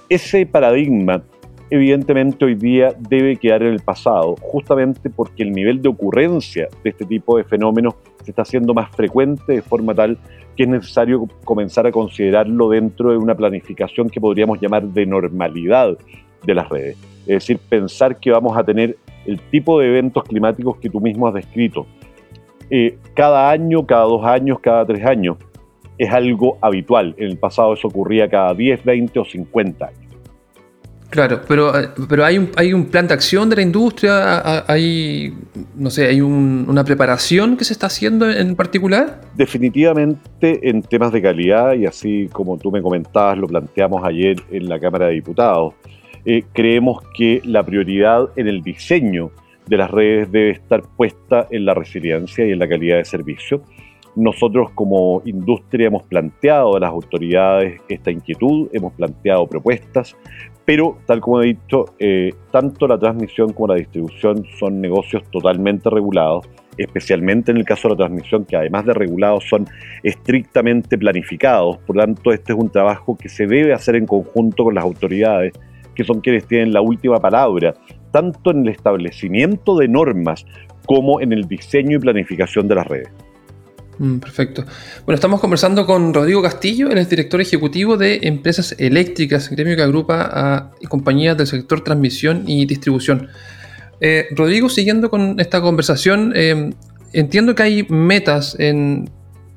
Ese 0.09 0.47
paradigma 0.47 1.23
evidentemente 1.71 2.45
hoy 2.45 2.55
día 2.55 2.95
debe 2.99 3.37
quedar 3.37 3.63
en 3.63 3.73
el 3.73 3.81
pasado, 3.81 4.37
justamente 4.41 5.11
porque 5.11 5.43
el 5.43 5.53
nivel 5.53 5.83
de 5.83 5.89
ocurrencia 5.89 6.69
de 6.83 6.91
este 6.91 7.05
tipo 7.05 7.37
de 7.37 7.45
fenómenos 7.45 7.95
se 8.25 8.31
está 8.33 8.43
haciendo 8.43 8.75
más 8.75 8.91
frecuente 8.95 9.53
de 9.53 9.63
forma 9.63 9.95
tal 9.95 10.19
que 10.57 10.65
es 10.65 10.69
necesario 10.69 11.27
comenzar 11.45 11.87
a 11.87 11.93
considerarlo 11.93 12.69
dentro 12.71 13.13
de 13.13 13.17
una 13.17 13.35
planificación 13.35 14.11
que 14.11 14.21
podríamos 14.21 14.61
llamar 14.61 14.83
de 14.85 15.07
normalidad 15.07 15.97
de 16.45 16.55
las 16.55 16.69
redes. 16.69 16.97
Es 17.21 17.27
decir, 17.27 17.59
pensar 17.59 18.19
que 18.19 18.31
vamos 18.31 18.57
a 18.57 18.65
tener 18.65 18.97
el 19.27 19.41
tipo 19.41 19.79
de 19.79 19.89
eventos 19.89 20.25
climáticos 20.25 20.79
que 20.79 20.89
tú 20.89 21.01
mismo 21.01 21.29
has 21.29 21.35
descrito. 21.35 21.87
Eh, 22.71 22.99
cada 23.15 23.51
año, 23.51 23.87
cada 23.87 24.05
dos 24.05 24.25
años, 24.25 24.59
cada 24.61 24.85
tres 24.85 25.05
años, 25.05 25.37
es 25.99 26.11
algo 26.11 26.59
habitual. 26.61 27.15
En 27.19 27.27
el 27.27 27.39
pasado 27.39 27.75
eso 27.75 27.89
ocurría 27.89 28.29
cada 28.29 28.55
10, 28.55 28.85
20 28.85 29.19
o 29.19 29.25
50 29.25 29.87
años. 29.87 30.08
Claro, 31.11 31.41
pero, 31.49 31.73
pero 32.07 32.25
hay, 32.25 32.37
un, 32.37 32.51
hay 32.57 32.75
un 32.75 32.85
plan 32.85 33.09
de 33.09 33.15
acción 33.15 33.49
de 33.49 33.57
la 33.57 33.63
industria, 33.63 34.63
hay, 34.71 35.35
no 35.75 35.89
sé, 35.89 36.07
hay 36.07 36.21
una 36.21 36.85
preparación 36.85 37.57
que 37.57 37.65
se 37.65 37.73
está 37.73 37.87
haciendo 37.87 38.31
en 38.31 38.55
particular. 38.55 39.23
Definitivamente 39.35 40.69
en 40.69 40.83
temas 40.83 41.11
de 41.13 41.23
calidad, 41.23 41.73
y 41.75 41.87
así 41.87 42.29
como 42.31 42.59
tú 42.59 42.71
me 42.71 42.83
comentabas, 42.83 43.39
lo 43.39 43.47
planteamos 43.47 44.05
ayer 44.05 44.37
en 44.51 44.69
la 44.69 44.79
Cámara 44.79 45.07
de 45.07 45.15
Diputados, 45.15 45.73
eh, 46.27 46.45
creemos 46.53 47.03
que 47.17 47.41
la 47.43 47.65
prioridad 47.65 48.29
en 48.37 48.49
el 48.49 48.61
diseño 48.61 49.31
de 49.67 49.77
las 49.79 49.91
redes 49.91 50.31
debe 50.31 50.51
estar 50.51 50.83
puesta 50.83 51.47
en 51.51 51.65
la 51.65 51.73
resiliencia 51.73 52.47
y 52.47 52.53
en 52.53 52.59
la 52.59 52.69
calidad 52.69 52.99
de 52.99 53.07
servicio. 53.07 53.63
Nosotros 54.15 54.71
como 54.75 55.23
industria 55.25 55.87
hemos 55.87 56.03
planteado 56.03 56.77
a 56.77 56.81
las 56.81 56.91
autoridades 56.91 57.81
esta 57.89 58.11
inquietud, 58.11 58.69
hemos 58.73 58.93
planteado 58.93 59.47
propuestas, 59.47 60.17
pero 60.69 60.99
tal 61.07 61.23
como 61.23 61.41
he 61.41 61.47
dicho, 61.47 61.87
eh, 61.99 62.31
tanto 62.51 62.87
la 62.87 62.99
transmisión 62.99 63.55
como 63.55 63.69
la 63.69 63.77
distribución 63.77 64.45
son 64.59 64.83
negocios 64.83 65.23
totalmente 65.31 65.89
regulados, 65.89 66.47
especialmente 66.77 67.53
en 67.53 67.57
el 67.57 67.65
caso 67.65 67.89
de 67.89 67.95
la 67.95 67.97
transmisión, 67.97 68.45
que 68.45 68.55
además 68.55 68.85
de 68.85 68.93
regulados 68.93 69.45
son 69.49 69.67
estrictamente 70.03 70.99
planificados. 70.99 71.79
Por 71.79 71.97
lo 71.97 72.03
tanto, 72.03 72.33
este 72.33 72.53
es 72.53 72.59
un 72.59 72.69
trabajo 72.69 73.17
que 73.17 73.31
se 73.31 73.47
debe 73.47 73.73
hacer 73.73 73.97
en 73.97 74.05
conjunto 74.05 74.65
con 74.65 74.75
las 74.75 74.85
autoridades, 74.85 75.55
que 75.95 76.05
son 76.05 76.21
quienes 76.21 76.47
tienen 76.47 76.75
la 76.75 76.83
última 76.83 77.17
palabra, 77.17 77.73
tanto 78.11 78.51
en 78.51 78.67
el 78.67 78.69
establecimiento 78.69 79.75
de 79.75 79.89
normas 79.89 80.45
como 80.85 81.23
en 81.23 81.33
el 81.33 81.49
diseño 81.49 81.97
y 81.97 82.01
planificación 82.01 82.69
de 82.69 82.75
las 82.75 82.87
redes. 82.87 83.09
Mm, 83.99 84.19
perfecto. 84.19 84.65
Bueno, 85.05 85.17
estamos 85.17 85.41
conversando 85.41 85.85
con 85.85 86.15
Rodrigo 86.15 86.41
Castillo, 86.41 86.89
él 86.91 86.99
es 86.99 87.11
director 87.11 87.41
ejecutivo 87.41 87.97
de 87.97 88.21
Empresas 88.23 88.75
Eléctricas, 88.79 89.51
gremio 89.51 89.75
que 89.77 89.83
agrupa 89.83 90.31
a 90.33 90.71
compañías 90.89 91.37
del 91.37 91.49
sector 91.49 91.83
transmisión 91.83 92.45
y 92.47 92.65
distribución. 92.65 93.29
Eh, 94.01 94.27
Rodrigo, 94.31 94.69
siguiendo 94.69 95.11
con 95.11 95.41
esta 95.41 95.61
conversación, 95.61 96.33
eh, 96.37 96.71
entiendo 97.13 97.55
que 97.57 97.63
hay 97.65 97.87
metas 97.89 98.57
en, 98.59 99.11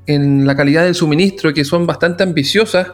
la 0.08 0.58
calidad 0.58 0.84
del 0.84 0.96
suministro 0.96 1.54
que 1.54 1.64
son 1.64 1.86
bastante 1.88 2.24
ambiciosas, 2.24 2.88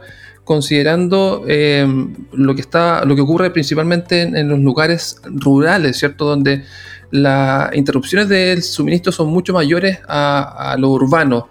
considerando 0.43 1.45
eh, 1.47 1.87
lo, 2.31 2.53
que 2.53 2.61
está, 2.61 3.03
lo 3.05 3.15
que 3.15 3.21
ocurre 3.21 3.49
principalmente 3.49 4.21
en, 4.21 4.35
en 4.35 4.49
los 4.49 4.59
lugares 4.59 5.19
rurales, 5.23 5.97
¿cierto? 5.97 6.25
Donde 6.25 6.63
las 7.11 7.75
interrupciones 7.75 8.29
del 8.29 8.61
suministro 8.61 9.11
son 9.11 9.29
mucho 9.29 9.53
mayores 9.53 9.99
a, 10.07 10.75
lo 10.77 10.89
urbano. 10.89 11.49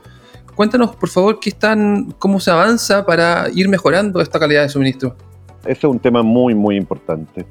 Cuéntanos, 0.55 0.97
por 0.97 1.09
favor, 1.09 1.39
qué 1.41 1.51
están, 1.51 2.15
cómo 2.19 2.41
se 2.41 2.51
avanza 2.51 3.05
para 3.05 3.47
ir 3.55 3.69
mejorando 3.69 4.21
esta 4.21 4.39
calidad 4.39 4.63
de 4.63 4.69
suministro. 4.69 5.17
Ese 5.63 5.73
es 5.73 5.85
un 5.85 5.99
tema 5.99 6.23
muy, 6.23 6.55
muy 6.55 6.77
importante. 6.77 7.45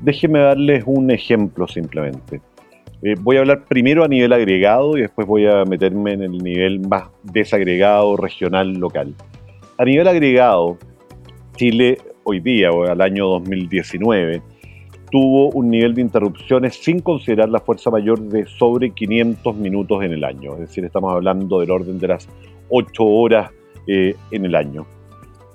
Déjenme 0.00 0.40
darles 0.40 0.82
un 0.86 1.10
ejemplo 1.10 1.68
simplemente. 1.68 2.40
Eh, 3.02 3.14
voy 3.20 3.36
a 3.36 3.40
hablar 3.40 3.64
primero 3.64 4.04
a 4.04 4.08
nivel 4.08 4.32
agregado 4.32 4.96
y 4.96 5.02
después 5.02 5.26
voy 5.26 5.46
a 5.46 5.64
meterme 5.64 6.12
en 6.12 6.22
el 6.22 6.38
nivel 6.38 6.80
más 6.80 7.04
desagregado, 7.22 8.16
regional, 8.16 8.72
local. 8.74 9.14
A 9.78 9.84
nivel 9.84 10.08
agregado, 10.08 10.76
Chile 11.56 11.98
hoy 12.24 12.40
día, 12.40 12.70
o 12.70 12.84
al 12.84 13.00
año 13.00 13.26
2019, 13.26 14.42
tuvo 15.10 15.50
un 15.50 15.70
nivel 15.70 15.94
de 15.94 16.02
interrupciones 16.02 16.76
sin 16.76 17.00
considerar 17.00 17.48
la 17.48 17.60
fuerza 17.60 17.90
mayor 17.90 18.20
de 18.20 18.46
sobre 18.46 18.90
500 18.90 19.56
minutos 19.56 20.02
en 20.04 20.12
el 20.12 20.24
año. 20.24 20.54
Es 20.54 20.60
decir, 20.60 20.84
estamos 20.84 21.12
hablando 21.12 21.60
del 21.60 21.70
orden 21.70 21.98
de 21.98 22.08
las 22.08 22.28
8 22.68 23.04
horas 23.04 23.50
eh, 23.86 24.14
en 24.30 24.44
el 24.44 24.54
año. 24.54 24.86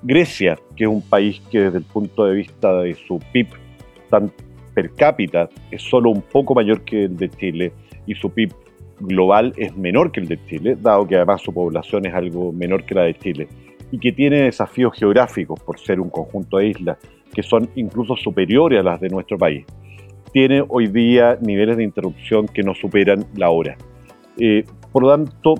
Grecia, 0.02 0.58
que 0.76 0.84
es 0.84 0.90
un 0.90 1.02
país 1.02 1.40
que 1.50 1.60
desde 1.60 1.78
el 1.78 1.84
punto 1.84 2.26
de 2.26 2.34
vista 2.34 2.80
de 2.80 2.94
su 2.94 3.18
PIB 3.32 3.48
tan 4.10 4.30
per 4.74 4.92
cápita 4.92 5.48
es 5.70 5.82
solo 5.82 6.10
un 6.10 6.20
poco 6.20 6.54
mayor 6.54 6.82
que 6.82 7.04
el 7.04 7.16
de 7.16 7.30
Chile 7.30 7.72
y 8.06 8.14
su 8.14 8.30
PIB 8.30 8.52
global 9.00 9.52
es 9.56 9.76
menor 9.76 10.12
que 10.12 10.20
el 10.20 10.28
de 10.28 10.38
Chile, 10.46 10.76
dado 10.80 11.06
que 11.06 11.16
además 11.16 11.40
su 11.40 11.52
población 11.52 12.06
es 12.06 12.14
algo 12.14 12.52
menor 12.52 12.84
que 12.84 12.94
la 12.94 13.02
de 13.02 13.14
Chile, 13.14 13.48
y 13.90 13.98
que 13.98 14.12
tiene 14.12 14.42
desafíos 14.42 14.94
geográficos 14.94 15.60
por 15.60 15.78
ser 15.78 16.00
un 16.00 16.10
conjunto 16.10 16.58
de 16.58 16.68
islas 16.68 16.98
que 17.32 17.42
son 17.42 17.68
incluso 17.76 18.16
superiores 18.16 18.80
a 18.80 18.82
las 18.82 19.00
de 19.00 19.08
nuestro 19.08 19.38
país. 19.38 19.64
Tiene 20.32 20.64
hoy 20.68 20.88
día 20.88 21.38
niveles 21.40 21.76
de 21.76 21.84
interrupción 21.84 22.46
que 22.46 22.62
no 22.62 22.74
superan 22.74 23.24
la 23.36 23.50
hora. 23.50 23.76
Eh, 24.38 24.64
por 24.92 25.02
lo 25.02 25.10
tanto, 25.10 25.54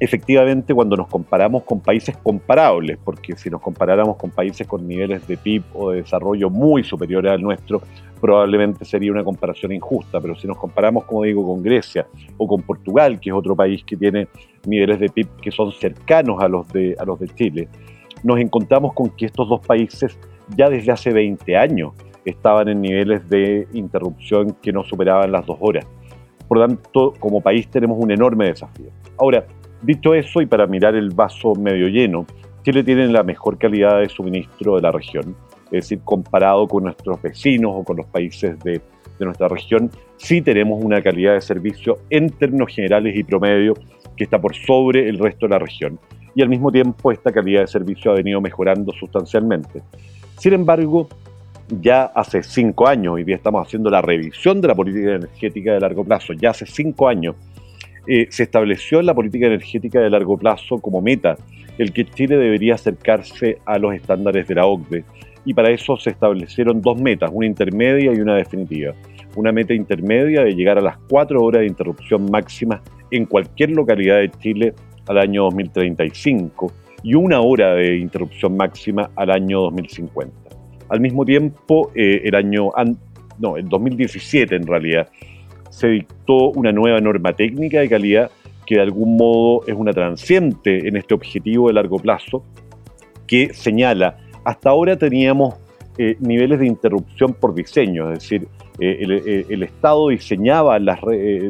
efectivamente 0.00 0.74
cuando 0.74 0.96
nos 0.96 1.08
comparamos 1.08 1.64
con 1.64 1.80
países 1.80 2.16
comparables, 2.16 2.98
porque 3.02 3.36
si 3.36 3.50
nos 3.50 3.60
comparáramos 3.60 4.16
con 4.16 4.30
países 4.30 4.66
con 4.66 4.86
niveles 4.86 5.26
de 5.26 5.36
PIB 5.36 5.62
o 5.74 5.90
de 5.90 6.02
desarrollo 6.02 6.50
muy 6.50 6.84
superiores 6.84 7.32
al 7.32 7.42
nuestro, 7.42 7.82
probablemente 8.20 8.84
sería 8.84 9.12
una 9.12 9.22
comparación 9.24 9.72
injusta, 9.72 10.20
pero 10.20 10.34
si 10.34 10.46
nos 10.46 10.56
comparamos, 10.56 11.04
como 11.04 11.22
digo, 11.24 11.46
con 11.46 11.62
Grecia 11.62 12.06
o 12.36 12.46
con 12.46 12.62
Portugal, 12.62 13.20
que 13.20 13.30
es 13.30 13.34
otro 13.34 13.54
país 13.54 13.84
que 13.84 13.96
tiene 13.96 14.28
niveles 14.66 14.98
de 14.98 15.08
PIB 15.08 15.28
que 15.42 15.50
son 15.50 15.72
cercanos 15.72 16.42
a 16.42 16.48
los 16.48 16.66
de, 16.68 16.96
a 16.98 17.04
los 17.04 17.18
de 17.18 17.28
Chile, 17.28 17.68
nos 18.22 18.38
encontramos 18.38 18.94
con 18.94 19.10
que 19.10 19.26
estos 19.26 19.48
dos 19.48 19.64
países 19.66 20.18
ya 20.56 20.68
desde 20.68 20.92
hace 20.92 21.12
20 21.12 21.56
años 21.56 21.92
estaban 22.24 22.68
en 22.68 22.80
niveles 22.80 23.28
de 23.28 23.68
interrupción 23.72 24.56
que 24.62 24.72
no 24.72 24.84
superaban 24.84 25.32
las 25.32 25.46
dos 25.46 25.58
horas. 25.60 25.86
Por 26.48 26.58
tanto, 26.58 27.12
como 27.18 27.40
país 27.40 27.68
tenemos 27.68 27.98
un 28.00 28.10
enorme 28.10 28.46
desafío. 28.46 28.90
Ahora, 29.18 29.46
dicho 29.82 30.14
eso, 30.14 30.40
y 30.40 30.46
para 30.46 30.66
mirar 30.66 30.94
el 30.94 31.10
vaso 31.10 31.54
medio 31.54 31.88
lleno, 31.88 32.26
Chile 32.62 32.82
tiene 32.82 33.06
la 33.08 33.22
mejor 33.22 33.58
calidad 33.58 34.00
de 34.00 34.08
suministro 34.08 34.76
de 34.76 34.82
la 34.82 34.90
región 34.90 35.36
es 35.66 35.88
decir, 35.88 36.00
comparado 36.04 36.68
con 36.68 36.84
nuestros 36.84 37.20
vecinos 37.20 37.72
o 37.74 37.84
con 37.84 37.96
los 37.96 38.06
países 38.06 38.58
de, 38.60 38.80
nuestra 39.20 39.48
región, 39.48 39.90
sí 40.18 40.42
tenemos 40.42 40.84
una 40.84 41.00
calidad 41.00 41.34
de 41.34 41.40
servicio 41.40 41.98
en 42.10 42.28
términos 42.28 42.74
generales 42.74 43.16
y 43.16 43.24
promedio 43.24 43.72
que 44.16 44.24
está 44.24 44.38
por 44.38 44.54
sobre 44.54 45.08
el 45.08 45.18
resto 45.18 45.46
de 45.46 45.50
la 45.50 45.58
región. 45.58 45.98
Y 46.34 46.42
al 46.42 46.48
mismo 46.50 46.70
tiempo 46.70 47.10
esta 47.10 47.32
calidad 47.32 47.62
de 47.62 47.66
servicio 47.66 48.10
ha 48.10 48.14
venido 48.14 48.40
mejorando 48.40 48.92
sustancialmente. 48.92 49.82
Sin 50.38 50.52
embargo, 50.52 51.08
ya 51.68 52.04
hace 52.04 52.42
cinco 52.42 52.86
años, 52.86 53.14
hoy 53.14 53.24
día 53.24 53.36
estamos 53.36 53.66
haciendo 53.66 53.90
la 53.90 54.02
revisión 54.02 54.60
de 54.60 54.68
la 54.68 54.74
política 54.74 55.14
energética 55.14 55.72
de 55.72 55.80
largo 55.80 56.04
plazo, 56.04 56.32
ya 56.34 56.50
hace 56.50 56.66
cinco 56.66 57.08
años 57.08 57.36
eh, 58.06 58.26
se 58.28 58.42
estableció 58.42 59.00
en 59.00 59.06
la 59.06 59.14
política 59.14 59.46
energética 59.46 60.00
de 60.00 60.10
largo 60.10 60.36
plazo 60.36 60.78
como 60.78 61.00
meta 61.00 61.36
el 61.78 61.92
que 61.92 62.04
Chile 62.04 62.36
debería 62.36 62.74
acercarse 62.74 63.58
a 63.64 63.78
los 63.78 63.94
estándares 63.94 64.46
de 64.46 64.54
la 64.54 64.66
OCDE 64.66 65.04
y 65.46 65.54
para 65.54 65.70
eso 65.70 65.96
se 65.96 66.10
establecieron 66.10 66.80
dos 66.80 67.00
metas, 67.00 67.30
una 67.32 67.46
intermedia 67.46 68.12
y 68.12 68.20
una 68.20 68.36
definitiva. 68.36 68.94
Una 69.36 69.52
meta 69.52 69.74
intermedia 69.74 70.44
de 70.44 70.54
llegar 70.54 70.78
a 70.78 70.80
las 70.82 70.96
cuatro 71.08 71.42
horas 71.42 71.60
de 71.60 71.66
interrupción 71.66 72.30
máxima 72.30 72.80
en 73.10 73.26
cualquier 73.26 73.70
localidad 73.70 74.18
de 74.18 74.30
Chile 74.30 74.74
al 75.08 75.18
año 75.18 75.42
2035 75.44 76.72
y 77.04 77.14
una 77.14 77.40
hora 77.40 77.74
de 77.74 77.98
interrupción 77.98 78.56
máxima 78.56 79.10
al 79.14 79.30
año 79.30 79.60
2050. 79.60 80.34
Al 80.88 81.00
mismo 81.00 81.24
tiempo, 81.24 81.92
eh, 81.94 82.22
el 82.24 82.34
año, 82.34 82.70
no, 83.38 83.56
el 83.56 83.68
2017 83.68 84.56
en 84.56 84.66
realidad, 84.66 85.08
se 85.70 85.88
dictó 85.88 86.50
una 86.50 86.72
nueva 86.72 87.00
norma 87.00 87.32
técnica 87.32 87.80
de 87.80 87.88
calidad 87.88 88.30
que 88.66 88.76
de 88.76 88.82
algún 88.82 89.16
modo 89.16 89.62
es 89.66 89.74
una 89.74 89.92
transiente 89.92 90.88
en 90.88 90.96
este 90.96 91.14
objetivo 91.14 91.68
de 91.68 91.74
largo 91.74 91.98
plazo, 91.98 92.42
que 93.26 93.52
señala 93.54 94.16
hasta 94.44 94.70
ahora 94.70 94.96
teníamos 94.96 95.54
eh, 95.96 96.16
niveles 96.20 96.58
de 96.58 96.66
interrupción 96.66 97.34
por 97.34 97.54
diseño, 97.54 98.12
es 98.12 98.20
decir, 98.20 98.48
eh, 98.78 98.98
eh, 99.00 99.46
el, 99.48 99.62
Estado 99.62 100.08
diseñaba 100.08 100.78
las, 100.78 100.98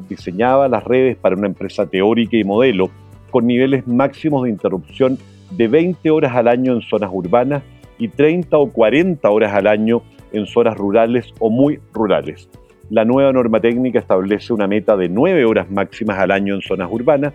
diseñaba 0.09 0.69
las 0.69 0.85
redes 0.85 1.17
para 1.17 1.35
una 1.35 1.47
empresa 1.47 1.87
teórica 1.87 2.37
y 2.37 2.45
modelo 2.45 2.91
con 3.31 3.47
niveles 3.47 3.87
máximos 3.87 4.45
de 4.45 4.51
interrupción 4.51 5.19
de 5.51 5.69
20 5.69 6.11
horas 6.11 6.35
al 6.35 6.49
año 6.49 6.75
en 6.75 6.81
zonas 6.83 7.11
urbanas 7.13 7.63
y 7.99 8.09
30 8.09 8.57
o 8.57 8.71
40 8.71 9.29
horas 9.31 9.53
al 9.55 9.67
año 9.67 10.03
en 10.33 10.47
zonas 10.47 10.77
rurales 10.77 11.33
o 11.39 11.51
muy 11.51 11.79
rurales. 11.93 12.49
La 12.91 13.05
nueva 13.05 13.33
norma 13.33 13.61
técnica 13.61 13.99
establece 13.99 14.53
una 14.53 14.67
meta 14.67 14.97
de 14.97 15.09
9 15.09 15.45
horas 15.45 15.71
máximas 15.71 16.19
al 16.19 16.31
año 16.31 16.55
en 16.55 16.61
zonas 16.61 16.89
urbanas 16.91 17.33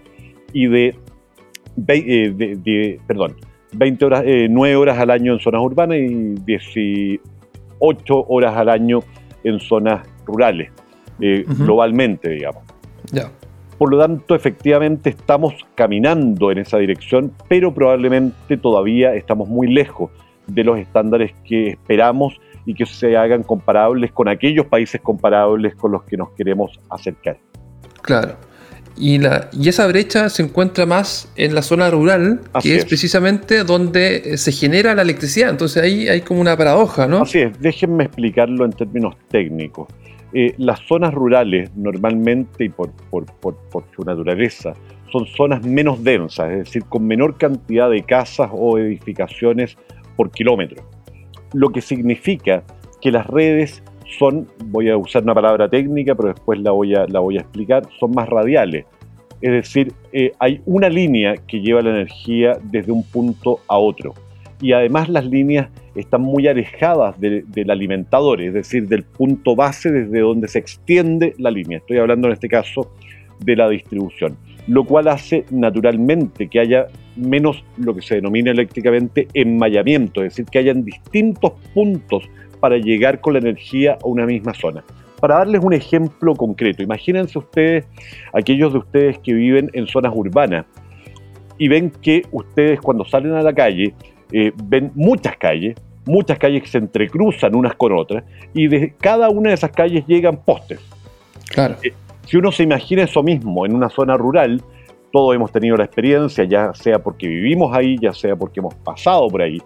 y 0.54 0.67
de, 0.67 0.95
de 1.76 3.00
perdón, 3.08 3.36
20 3.74 4.06
horas, 4.06 4.24
9 4.26 4.72
eh, 4.72 4.76
horas 4.76 4.98
al 4.98 5.12
año 5.12 5.34
en 5.34 5.39
zonas 5.39 5.62
urbanas 5.62 5.98
y 5.98 6.36
18 6.45 7.19
horas 8.28 8.56
al 8.56 8.69
año 8.69 9.00
en 9.43 9.60
zonas 9.60 10.08
rurales, 10.26 10.72
eh, 11.19 11.45
globalmente, 11.48 12.30
digamos. 12.30 12.63
Por 13.80 13.92
lo 13.92 13.98
tanto, 13.98 14.36
efectivamente 14.36 15.10
estamos 15.10 15.54
caminando 15.74 16.52
en 16.52 16.58
esa 16.58 16.78
dirección, 16.78 17.32
pero 17.48 17.74
probablemente 17.74 18.58
todavía 18.58 19.15
estamos 19.15 19.48
muy 19.48 19.68
lejos 19.68 20.12
de 20.48 20.65
los 20.65 20.78
estándares 20.78 21.32
que 21.46 21.70
esperamos 21.70 22.39
y 22.65 22.74
que 22.74 22.86
se 22.86 23.15
hagan 23.15 23.42
comparables 23.42 24.12
con 24.12 24.28
aquellos 24.28 24.65
países 24.65 25.00
comparables 25.00 25.76
con 25.76 25.94
los 25.94 26.04
que 26.04 26.18
nos 26.18 26.30
queremos 26.32 26.78
acercar. 26.89 27.38
Claro. 28.02 28.36
Y, 28.98 29.18
la, 29.18 29.50
y 29.54 29.70
esa 29.70 29.88
brecha 29.88 30.28
se 30.28 30.44
encuentra 30.44 30.86
más 30.86 31.32
en 31.38 31.56
la 31.56 31.62
zona 31.62 31.89
rural, 31.89 32.42
que 32.62 32.76
es, 32.76 32.84
precisamente 32.84 33.63
donde 33.63 34.34
eh, 34.34 34.38
se 34.38 34.52
genera 34.52 34.94
la 34.94 35.04
electricidad. 35.04 35.52
Entonces 35.52 35.82
ahí 35.82 36.10
hay 36.10 36.20
como 36.20 36.42
una 36.42 36.58
paradoja, 36.58 37.08
¿no? 37.08 37.22
Así 37.22 37.39
es, 37.39 37.58
déjenme 37.62 38.04
explicarlo 38.04 38.65
en 38.65 38.74
términos 38.74 39.15
técnicos. 39.30 39.88
Eh, 40.34 40.54
las 40.58 40.80
zonas 40.82 41.13
rurales 41.13 41.76
normalmente 41.76 42.65
y 42.65 42.70
por, 42.70 42.92
por, 43.10 43.26
por, 43.26 43.56
por, 43.72 43.84
su 43.96 44.04
naturaleza 44.04 44.74
son 45.12 45.26
zonas 45.26 45.65
menos 45.65 46.04
densas, 46.04 46.52
es 46.52 46.58
decir, 46.60 46.84
con 46.86 47.08
menor 47.08 47.38
cantidad 47.38 47.89
de 47.89 48.04
casas 48.04 48.52
o 48.54 48.78
edificaciones 48.78 49.76
por 50.15 50.30
kilómetro. 50.30 50.84
Lo 51.54 51.70
que 51.70 51.82
significa 51.82 52.63
que 53.02 53.12
las 53.12 53.26
redes 53.26 53.82
son, 54.20 54.48
voy 54.65 54.89
a 54.89 54.98
usar 54.98 55.24
una 55.24 55.34
palabra 55.34 55.68
técnica, 55.68 56.13
pero 56.13 56.30
después 56.30 56.60
la 56.60 56.72
voy 56.72 56.94
a, 56.94 57.06
la 57.08 57.20
voy 57.20 57.38
a 57.38 57.42
explicar, 57.42 57.88
son 58.00 58.12
más 58.12 58.30
radiales. 58.30 58.86
Es 59.42 59.52
decir, 59.52 59.94
eh, 60.12 60.34
hay 60.39 60.62
una 60.65 60.89
línea 60.89 61.36
que 61.48 61.62
lleva 61.62 61.82
la 61.82 61.92
energía 61.92 62.60
desde 62.63 62.92
un 62.92 63.04
punto 63.04 63.62
a 63.68 63.78
otro. 63.78 64.13
Y 64.62 64.74
además 64.74 65.08
las 65.10 65.26
líneas 65.26 65.69
están 65.95 66.22
muy 66.22 66.48
alejadas 66.48 67.19
del 67.19 67.72
alimentador, 67.72 68.41
es 68.41 68.54
decir, 68.54 68.88
del 68.88 69.04
punto 69.04 69.56
base 69.56 69.91
desde 69.91 70.19
donde 70.19 70.48
se 70.48 70.60
extiende 70.60 71.34
la 71.38 71.50
línea. 71.50 71.78
Estoy 71.78 71.98
hablando 71.98 72.28
en 72.28 72.34
este 72.34 72.50
caso 72.50 72.91
de 73.39 73.56
la 73.56 73.69
distribución, 73.69 74.38
lo 74.67 74.84
cual 74.84 75.08
hace 75.08 75.45
naturalmente 75.50 76.48
que 76.48 76.60
haya 76.60 76.88
menos 77.15 77.63
lo 77.78 77.95
que 77.95 78.02
se 78.02 78.15
denomina 78.15 78.52
eléctricamente 78.52 79.28
enmayamiento, 79.34 80.24
es 80.24 80.34
decir, 80.34 80.45
que 80.45 80.60
hayan 80.60 80.84
distintos 80.84 81.54
puntos 81.74 82.30
para 82.60 82.78
llegar 82.78 83.22
con 83.22 83.34
la 83.34 83.39
energía 83.39 83.98
a 84.04 84.08
una 84.08 84.26
misma 84.26 84.54
zona. 84.54 84.84
Para 85.19 85.36
darles 85.36 85.63
un 85.63 85.74
ejemplo 85.74 86.34
concreto, 86.36 86.84
imagínense 86.84 87.39
ustedes, 87.39 87.86
aquellos 88.34 88.74
de 88.74 88.80
ustedes 88.80 89.19
que 89.19 89.34
viven 89.34 89.69
en 89.74 89.88
zonas 89.88 90.13
urbanas 90.15 90.65
y 91.58 91.67
ven 91.67 91.91
que 92.02 92.24
ustedes 92.32 92.80
cuando 92.80 93.04
salen 93.04 93.34
a 93.34 93.41
la 93.41 93.54
calle 93.54 93.93
eh, 94.32 94.52
ven 94.63 94.92
muchas 94.96 95.38
calles, 95.38 95.76
muchas 96.06 96.38
calles 96.38 96.63
que 96.63 96.70
se 96.70 96.78
entrecruzan 96.78 97.56
unas 97.56 97.76
con 97.76 97.94
otras 97.94 98.24
y 98.54 98.68
de 98.68 98.94
cada 99.00 99.30
una 99.30 99.50
de 99.50 99.56
esas 99.56 99.72
calles 99.72 100.06
llegan 100.08 100.38
postes. 100.38 100.80
Claro. 101.50 101.76
Eh, 101.84 101.94
si 102.26 102.38
uno 102.38 102.52
se 102.52 102.63
imagina 102.63 103.04
eso 103.04 103.24
mismo 103.24 103.65
en 103.65 103.76
una 103.76 103.89
zona 103.89 104.15
rural, 104.15 104.62
todos 105.12 105.36
hemos 105.36 105.52
tenido 105.52 105.76
la 105.76 105.86
experiencia, 105.86 106.44
ya 106.44 106.74
sea 106.74 107.00
porque 107.00 107.28
vivimos 107.28 107.76
ahí, 107.76 107.98
ya 108.00 108.13
sea 108.13 108.36
porque 108.36 108.60
hemos 108.60 108.76
pasado 108.76 109.28
por 109.28 109.42
ahí, 109.42 109.60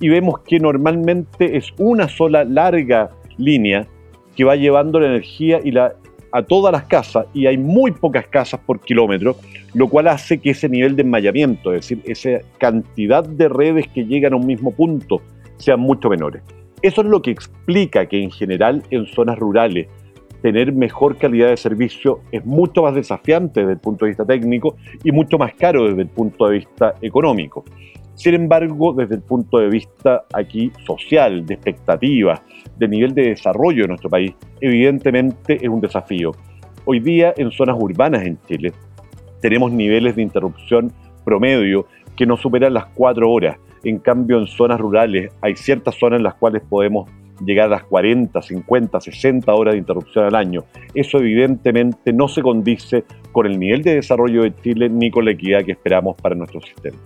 y 0.00 0.08
vemos 0.08 0.40
que 0.40 0.58
normalmente 0.58 1.56
es 1.56 1.72
una 1.78 2.08
sola 2.08 2.44
larga 2.44 3.10
línea 3.38 3.86
que 4.36 4.44
va 4.44 4.56
llevando 4.56 5.00
la 5.00 5.06
energía 5.06 5.60
y 5.62 5.70
la, 5.70 5.94
a 6.32 6.42
todas 6.42 6.72
las 6.72 6.84
casas 6.84 7.26
y 7.34 7.46
hay 7.46 7.58
muy 7.58 7.92
pocas 7.92 8.26
casas 8.26 8.60
por 8.60 8.80
kilómetro, 8.80 9.36
lo 9.74 9.88
cual 9.88 10.08
hace 10.08 10.38
que 10.38 10.50
ese 10.50 10.68
nivel 10.68 10.96
de 10.96 11.02
enmayamiento, 11.02 11.72
es 11.72 11.82
decir, 11.88 12.02
esa 12.04 12.44
cantidad 12.58 13.24
de 13.24 13.48
redes 13.48 13.86
que 13.88 14.04
llegan 14.04 14.32
a 14.32 14.36
un 14.36 14.46
mismo 14.46 14.72
punto, 14.72 15.20
sean 15.58 15.80
mucho 15.80 16.08
menores. 16.08 16.42
Eso 16.80 17.02
es 17.02 17.06
lo 17.06 17.22
que 17.22 17.30
explica 17.30 18.06
que 18.06 18.20
en 18.20 18.30
general 18.30 18.82
en 18.90 19.06
zonas 19.06 19.38
rurales 19.38 19.86
tener 20.42 20.72
mejor 20.72 21.16
calidad 21.16 21.48
de 21.48 21.56
servicio 21.56 22.20
es 22.32 22.44
mucho 22.44 22.82
más 22.82 22.94
desafiante 22.94 23.60
desde 23.60 23.74
el 23.74 23.78
punto 23.78 24.04
de 24.04 24.10
vista 24.10 24.24
técnico 24.24 24.76
y 25.04 25.12
mucho 25.12 25.38
más 25.38 25.54
caro 25.54 25.84
desde 25.86 26.02
el 26.02 26.08
punto 26.08 26.48
de 26.48 26.58
vista 26.58 26.94
económico. 27.00 27.64
Sin 28.22 28.34
embargo, 28.34 28.92
desde 28.92 29.16
el 29.16 29.22
punto 29.22 29.58
de 29.58 29.68
vista 29.68 30.26
aquí 30.32 30.70
social, 30.86 31.44
de 31.44 31.54
expectativas, 31.54 32.40
de 32.78 32.86
nivel 32.86 33.14
de 33.14 33.30
desarrollo 33.30 33.82
de 33.82 33.88
nuestro 33.88 34.08
país, 34.08 34.32
evidentemente 34.60 35.56
es 35.56 35.68
un 35.68 35.80
desafío. 35.80 36.30
Hoy 36.84 37.00
día 37.00 37.34
en 37.36 37.50
zonas 37.50 37.74
urbanas 37.76 38.22
en 38.22 38.38
Chile 38.46 38.72
tenemos 39.40 39.72
niveles 39.72 40.14
de 40.14 40.22
interrupción 40.22 40.92
promedio 41.24 41.88
que 42.14 42.24
no 42.24 42.36
superan 42.36 42.74
las 42.74 42.86
cuatro 42.94 43.28
horas. 43.28 43.56
En 43.82 43.98
cambio, 43.98 44.38
en 44.38 44.46
zonas 44.46 44.78
rurales 44.78 45.32
hay 45.40 45.56
ciertas 45.56 45.96
zonas 45.96 46.18
en 46.18 46.22
las 46.22 46.34
cuales 46.34 46.62
podemos 46.62 47.10
llegar 47.44 47.66
a 47.66 47.70
las 47.70 47.82
40, 47.82 48.40
50, 48.40 49.00
60 49.00 49.52
horas 49.52 49.74
de 49.74 49.78
interrupción 49.78 50.26
al 50.26 50.36
año. 50.36 50.62
Eso 50.94 51.18
evidentemente 51.18 52.12
no 52.12 52.28
se 52.28 52.40
condice 52.40 53.02
con 53.32 53.46
el 53.46 53.58
nivel 53.58 53.82
de 53.82 53.96
desarrollo 53.96 54.44
de 54.44 54.54
Chile 54.62 54.88
ni 54.88 55.10
con 55.10 55.24
la 55.24 55.32
equidad 55.32 55.64
que 55.64 55.72
esperamos 55.72 56.14
para 56.22 56.36
nuestro 56.36 56.60
sistema. 56.60 56.98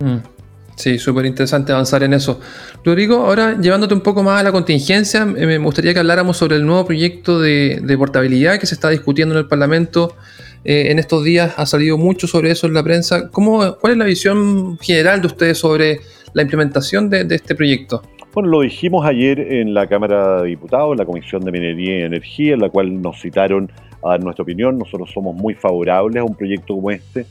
Mm. 0.00 0.35
Sí, 0.76 0.98
súper 0.98 1.24
interesante 1.24 1.72
avanzar 1.72 2.02
en 2.02 2.12
eso. 2.12 2.38
Rodrigo, 2.84 3.26
ahora 3.26 3.58
llevándote 3.58 3.94
un 3.94 4.02
poco 4.02 4.22
más 4.22 4.40
a 4.40 4.42
la 4.44 4.52
contingencia, 4.52 5.24
me 5.24 5.56
gustaría 5.56 5.94
que 5.94 6.00
habláramos 6.00 6.36
sobre 6.36 6.56
el 6.56 6.66
nuevo 6.66 6.84
proyecto 6.84 7.40
de, 7.40 7.96
portabilidad 7.96 8.60
que 8.60 8.66
se 8.66 8.74
está 8.74 8.90
discutiendo 8.90 9.34
en 9.34 9.38
el 9.38 9.48
Parlamento. 9.48 10.16
Eh, 10.64 10.90
en 10.90 10.98
estos 10.98 11.24
días 11.24 11.54
ha 11.56 11.64
salido 11.64 11.96
mucho 11.96 12.26
sobre 12.26 12.50
eso 12.50 12.66
en 12.66 12.74
la 12.74 12.82
prensa. 12.82 13.30
¿Cómo, 13.30 13.76
¿Cuál 13.80 13.92
es 13.92 13.98
la 13.98 14.04
visión 14.04 14.78
general 14.78 15.22
de 15.22 15.28
ustedes 15.28 15.56
sobre 15.56 16.00
la 16.34 16.42
implementación 16.42 17.08
de, 17.08 17.26
este 17.30 17.54
proyecto? 17.54 18.02
Bueno, 18.34 18.50
lo 18.50 18.60
dijimos 18.60 19.06
ayer 19.06 19.40
en 19.40 19.72
la 19.72 19.86
Cámara 19.86 20.42
de 20.42 20.48
Diputados, 20.48 20.92
en 20.92 20.98
la 20.98 21.06
Comisión 21.06 21.42
de 21.42 21.52
Minería 21.52 22.00
y 22.00 22.02
Energía, 22.02 22.52
en 22.52 22.60
la 22.60 22.68
cual 22.68 23.00
nos 23.00 23.18
citaron 23.18 23.72
a 24.04 24.10
dar 24.10 24.22
nuestra 24.22 24.42
opinión. 24.42 24.76
Nosotros 24.76 25.10
somos 25.10 25.34
muy 25.34 25.54
favorables 25.54 26.20
a 26.20 26.24
un 26.24 26.34
proyecto 26.34 26.74
como 26.74 26.90
este 26.90 27.24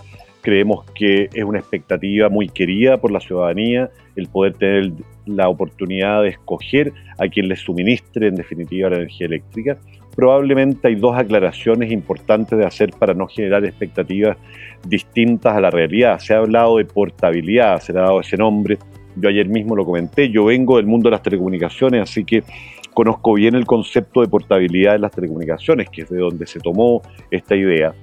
Creemos 0.45 0.85
que 0.93 1.27
es 1.33 1.43
una 1.43 1.57
expectativa 1.57 2.29
muy 2.29 2.49
querida 2.49 2.97
por 2.97 3.11
la 3.11 3.19
ciudadanía 3.19 3.89
el 4.15 4.27
poder 4.27 4.53
tener 4.53 4.91
la 5.25 5.49
oportunidad 5.49 6.21
de 6.21 6.29
escoger 6.29 6.93
a 7.17 7.27
quien 7.27 7.47
les 7.47 7.61
suministre 7.61 8.27
en 8.27 8.35
definitiva 8.35 8.91
la 8.91 8.97
energía 8.97 9.25
eléctrica. 9.25 9.79
Probablemente 10.15 10.87
hay 10.87 10.95
dos 10.97 11.17
aclaraciones 11.17 11.91
importantes 11.91 12.59
de 12.59 12.63
hacer 12.63 12.91
para 12.91 13.15
no 13.15 13.25
generar 13.25 13.65
expectativas 13.65 14.37
distintas 14.87 15.55
a 15.55 15.59
la 15.59 15.71
realidad. 15.71 16.19
Se 16.19 16.35
ha 16.35 16.37
hablado 16.37 16.77
de 16.77 16.85
portabilidad, 16.85 17.81
se 17.81 17.91
le 17.91 18.01
ha 18.01 18.03
dado 18.03 18.21
ese 18.21 18.37
nombre. 18.37 18.77
Yo 19.15 19.29
ayer 19.29 19.49
mismo 19.49 19.75
lo 19.75 19.83
comenté, 19.83 20.29
yo 20.29 20.45
vengo 20.45 20.77
del 20.77 20.85
mundo 20.85 21.09
de 21.09 21.15
las 21.15 21.23
telecomunicaciones, 21.23 22.03
así 22.03 22.23
que 22.23 22.43
conozco 22.93 23.33
bien 23.33 23.55
el 23.55 23.65
concepto 23.65 24.21
de 24.21 24.27
portabilidad 24.27 24.91
de 24.91 24.99
las 24.99 25.11
telecomunicaciones, 25.11 25.89
que 25.89 26.03
es 26.03 26.09
de 26.11 26.19
donde 26.19 26.45
se 26.45 26.59
tomó 26.59 27.01
esta 27.31 27.55
idea. 27.55 27.95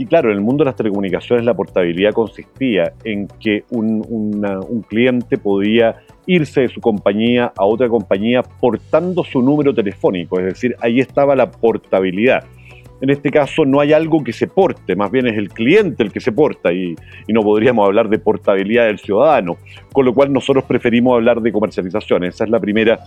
Y 0.00 0.06
claro, 0.06 0.30
en 0.30 0.36
el 0.36 0.40
mundo 0.40 0.64
de 0.64 0.70
las 0.70 0.76
telecomunicaciones 0.76 1.44
la 1.44 1.52
portabilidad 1.52 2.14
consistía 2.14 2.94
en 3.04 3.28
que 3.38 3.64
un, 3.68 4.82
cliente 4.88 5.36
podía 5.36 5.96
irse 6.24 6.62
de 6.62 6.68
su 6.68 6.80
compañía 6.80 7.52
a 7.54 7.66
otra 7.66 7.86
compañía 7.86 8.40
portando 8.42 9.22
su 9.22 9.42
número 9.42 9.74
telefónico, 9.74 10.38
es 10.38 10.46
decir, 10.46 10.74
ahí 10.80 11.00
estaba 11.00 11.36
la 11.36 11.50
portabilidad. 11.50 12.44
En 13.02 13.10
este 13.10 13.30
caso 13.30 13.66
no 13.66 13.78
hay 13.78 13.92
algo 13.92 14.24
que 14.24 14.32
se 14.32 14.46
porte, 14.46 14.96
más 14.96 15.10
bien 15.10 15.26
es 15.26 15.36
el 15.36 15.50
cliente 15.50 16.02
el 16.02 16.10
que 16.10 16.20
se 16.20 16.32
porta 16.32 16.72
y, 16.72 16.96
no 17.28 17.42
podríamos 17.42 17.86
hablar 17.86 18.08
de 18.08 18.18
portabilidad 18.18 18.86
del 18.86 19.00
ciudadano, 19.00 19.58
con 19.92 20.06
lo 20.06 20.14
cual 20.14 20.32
nosotros 20.32 20.64
preferimos 20.64 21.14
hablar 21.14 21.42
de 21.42 21.52
comercialización. 21.52 22.24
Esa 22.24 22.44
es 22.44 22.50
la 22.50 22.58
primera 22.58 23.00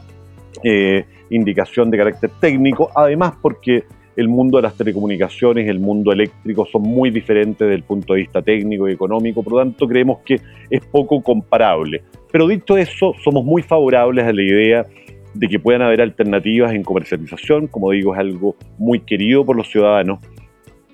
eh, 0.63 1.05
indicación 1.31 1.89
de 1.89 1.97
carácter 1.97 2.29
técnico, 2.39 2.91
además 2.95 3.33
porque 3.41 3.83
el 4.15 4.27
mundo 4.27 4.57
de 4.57 4.63
las 4.63 4.75
telecomunicaciones, 4.75 5.67
el 5.67 5.79
mundo 5.79 6.11
eléctrico 6.11 6.65
son 6.65 6.83
muy 6.83 7.09
diferentes 7.09 7.59
desde 7.59 7.75
el 7.75 7.83
punto 7.83 8.13
de 8.13 8.19
vista 8.19 8.41
técnico 8.41 8.87
y 8.87 8.93
económico, 8.93 9.43
por 9.43 9.53
lo 9.53 9.59
tanto 9.59 9.87
creemos 9.87 10.19
que 10.25 10.39
es 10.69 10.85
poco 10.85 11.21
comparable. 11.21 12.03
Pero 12.31 12.47
dicho 12.47 12.77
eso, 12.77 13.13
somos 13.23 13.43
muy 13.43 13.61
favorables 13.61 14.25
a 14.25 14.33
la 14.33 14.41
idea 14.41 14.85
de 15.33 15.47
que 15.47 15.59
puedan 15.59 15.81
haber 15.81 16.01
alternativas 16.01 16.73
en 16.73 16.83
comercialización, 16.83 17.67
como 17.67 17.91
digo, 17.91 18.13
es 18.13 18.19
algo 18.19 18.55
muy 18.77 18.99
querido 18.99 19.45
por 19.45 19.55
los 19.55 19.69
ciudadanos. 19.69 20.19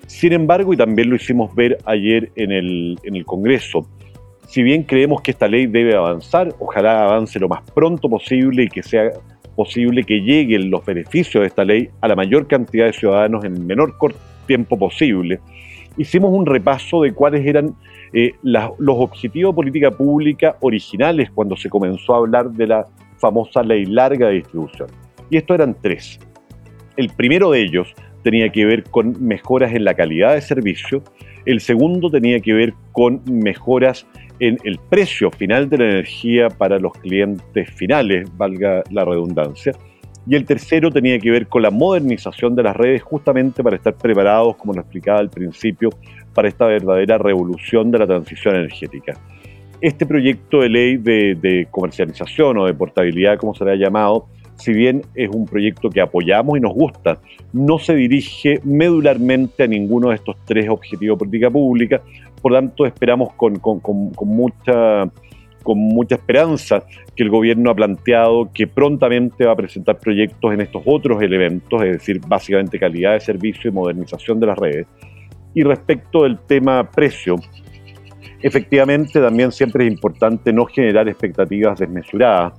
Sin 0.06 0.32
embargo, 0.32 0.72
y 0.72 0.76
también 0.76 1.10
lo 1.10 1.16
hicimos 1.16 1.54
ver 1.54 1.78
ayer 1.84 2.30
en 2.36 2.52
el, 2.52 2.98
en 3.04 3.16
el 3.16 3.24
Congreso, 3.24 3.86
si 4.50 4.64
bien 4.64 4.82
creemos 4.82 5.22
que 5.22 5.30
esta 5.30 5.46
ley 5.46 5.66
debe 5.68 5.94
avanzar, 5.94 6.52
ojalá 6.58 7.04
avance 7.04 7.38
lo 7.38 7.48
más 7.48 7.62
pronto 7.72 8.08
posible 8.08 8.64
y 8.64 8.68
que 8.68 8.82
sea 8.82 9.12
posible 9.60 10.04
que 10.04 10.22
lleguen 10.22 10.70
los 10.70 10.82
beneficios 10.86 11.42
de 11.42 11.48
esta 11.48 11.66
ley 11.66 11.90
a 12.00 12.08
la 12.08 12.16
mayor 12.16 12.46
cantidad 12.46 12.86
de 12.86 12.94
ciudadanos 12.94 13.44
en 13.44 13.56
el 13.56 13.60
menor 13.60 13.94
tiempo 14.46 14.78
posible. 14.78 15.38
Hicimos 15.98 16.30
un 16.32 16.46
repaso 16.46 17.02
de 17.02 17.12
cuáles 17.12 17.46
eran 17.46 17.74
eh, 18.14 18.32
los 18.42 18.96
objetivos 18.96 19.52
de 19.52 19.56
política 19.56 19.90
pública 19.90 20.56
originales 20.60 21.30
cuando 21.30 21.58
se 21.58 21.68
comenzó 21.68 22.14
a 22.14 22.18
hablar 22.20 22.50
de 22.52 22.68
la 22.68 22.86
famosa 23.18 23.62
ley 23.62 23.84
larga 23.84 24.28
de 24.28 24.36
distribución. 24.36 24.88
Y 25.28 25.36
estos 25.36 25.56
eran 25.56 25.76
tres. 25.78 26.18
El 26.96 27.10
primero 27.10 27.50
de 27.50 27.60
ellos 27.60 27.94
tenía 28.22 28.48
que 28.48 28.64
ver 28.64 28.84
con 28.84 29.22
mejoras 29.22 29.74
en 29.74 29.84
la 29.84 29.92
calidad 29.92 30.36
de 30.36 30.40
servicio, 30.40 31.02
el 31.44 31.60
segundo 31.60 32.08
tenía 32.08 32.40
que 32.40 32.54
ver 32.54 32.72
con 32.92 33.20
mejoras 33.26 34.06
en 34.40 34.58
el 34.64 34.78
precio 34.78 35.30
final 35.30 35.68
de 35.68 35.78
la 35.78 35.84
energía 35.84 36.48
para 36.48 36.78
los 36.78 36.92
clientes 36.94 37.70
finales, 37.70 38.26
valga 38.36 38.82
la 38.90 39.04
redundancia. 39.04 39.72
Y 40.26 40.34
el 40.34 40.44
tercero 40.44 40.90
tenía 40.90 41.18
que 41.18 41.30
ver 41.30 41.46
con 41.46 41.62
la 41.62 41.70
modernización 41.70 42.54
de 42.54 42.62
las 42.62 42.76
redes 42.76 43.02
justamente 43.02 43.62
para 43.62 43.76
estar 43.76 43.94
preparados, 43.94 44.56
como 44.56 44.72
lo 44.72 44.80
explicaba 44.80 45.18
al 45.18 45.30
principio, 45.30 45.90
para 46.34 46.48
esta 46.48 46.66
verdadera 46.66 47.18
revolución 47.18 47.90
de 47.90 47.98
la 47.98 48.06
transición 48.06 48.56
energética. 48.56 49.14
Este 49.80 50.06
proyecto 50.06 50.60
de 50.60 50.68
ley 50.68 50.96
de, 50.96 51.66
comercialización 51.70 52.58
o 52.58 52.66
de 52.66 52.74
portabilidad, 52.74 53.38
como 53.38 53.54
se 53.54 53.64
le 53.64 53.72
ha 53.72 53.76
llamado, 53.76 54.26
si 54.56 54.74
bien 54.74 55.02
es 55.14 55.30
un 55.30 55.46
proyecto 55.46 55.88
que 55.88 56.02
apoyamos 56.02 56.58
y 56.58 56.60
nos 56.60 56.74
gusta, 56.74 57.18
no 57.54 57.78
se 57.78 57.94
dirige 57.94 58.60
medularmente 58.62 59.62
a 59.62 59.66
ninguno 59.66 60.10
de 60.10 60.16
estos 60.16 60.36
tres 60.44 60.68
objetivos 60.68 61.16
de 61.16 61.18
política 61.18 61.50
pública, 61.50 62.02
por 62.40 62.52
tanto 62.52 62.86
esperamos 62.86 63.32
con, 63.34 63.60
mucha 65.64 66.14
esperanza 66.14 66.82
que 67.14 67.22
el 67.22 67.30
gobierno 67.30 67.70
ha 67.70 67.74
planteado 67.74 68.50
que 68.52 68.66
prontamente 68.66 69.44
va 69.44 69.52
a 69.52 69.56
presentar 69.56 69.98
proyectos 69.98 70.52
en 70.52 70.60
estos 70.62 70.82
otros 70.86 71.22
elementos, 71.22 71.82
es 71.82 71.92
decir, 71.92 72.20
básicamente 72.26 72.78
calidad 72.78 73.12
de 73.12 73.20
servicio 73.20 73.70
y 73.70 73.74
modernización 73.74 74.40
de 74.40 74.46
las 74.46 74.58
redes. 74.58 74.86
Y 75.54 75.62
respecto 75.62 76.22
del 76.22 76.38
tema 76.38 76.88
precio, 76.90 77.36
efectivamente 78.40 79.20
también 79.20 79.52
siempre 79.52 79.86
es 79.86 79.92
importante 79.92 80.52
no 80.52 80.64
generar 80.66 81.08
expectativas 81.08 81.78
desmesuradas. 81.78 82.54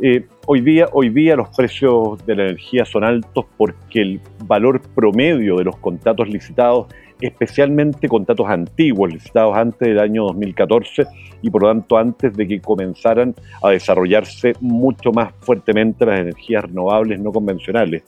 Eh, 0.00 0.26
hoy, 0.46 0.60
día, 0.60 0.86
hoy 0.92 1.08
día 1.08 1.34
los 1.34 1.48
precios 1.48 2.24
de 2.24 2.36
la 2.36 2.44
energía 2.44 2.84
son 2.84 3.02
altos 3.02 3.46
porque 3.56 4.00
el 4.00 4.20
valor 4.44 4.80
promedio 4.94 5.56
de 5.56 5.64
los 5.64 5.76
contratos 5.78 6.28
licitados, 6.28 6.86
especialmente 7.20 8.08
contratos 8.08 8.46
antiguos, 8.48 9.12
licitados 9.12 9.56
antes 9.56 9.88
del 9.88 9.98
año 9.98 10.24
2014 10.24 11.06
y 11.42 11.50
por 11.50 11.62
lo 11.62 11.68
tanto 11.68 11.98
antes 11.98 12.32
de 12.34 12.46
que 12.46 12.60
comenzaran 12.60 13.34
a 13.62 13.70
desarrollarse 13.70 14.52
mucho 14.60 15.12
más 15.12 15.32
fuertemente 15.40 16.06
las 16.06 16.20
energías 16.20 16.64
renovables 16.64 17.20
no 17.20 17.32
convencionales. 17.32 18.02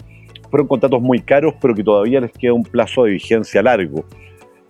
Fueron 0.50 0.66
contratos 0.66 1.00
muy 1.00 1.20
caros, 1.20 1.54
pero 1.60 1.74
que 1.74 1.84
todavía 1.84 2.20
les 2.20 2.32
queda 2.32 2.52
un 2.52 2.64
plazo 2.64 3.04
de 3.04 3.12
vigencia 3.12 3.62
largo 3.62 4.04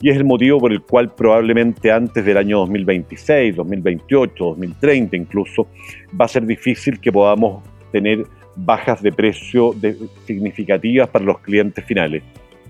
y 0.03 0.09
es 0.09 0.17
el 0.17 0.25
motivo 0.25 0.59
por 0.59 0.73
el 0.73 0.81
cual 0.81 1.15
probablemente 1.15 1.93
antes 1.93 2.25
del 2.25 2.39
año 2.39 2.59
2026, 2.61 3.55
2028, 3.57 4.45
2030 4.45 5.17
incluso, 5.17 5.67
va 6.19 6.25
a 6.25 6.29
ser 6.29 6.47
difícil 6.47 6.99
que 7.01 7.13
podamos 7.13 7.63
tener 7.93 8.25
bajas 8.57 9.03
de 9.03 9.13
precio 9.13 9.75
significativas 10.27 11.09
para 11.09 11.25
los 11.25 11.39
clientes 11.41 11.85
finales. 11.85 12.23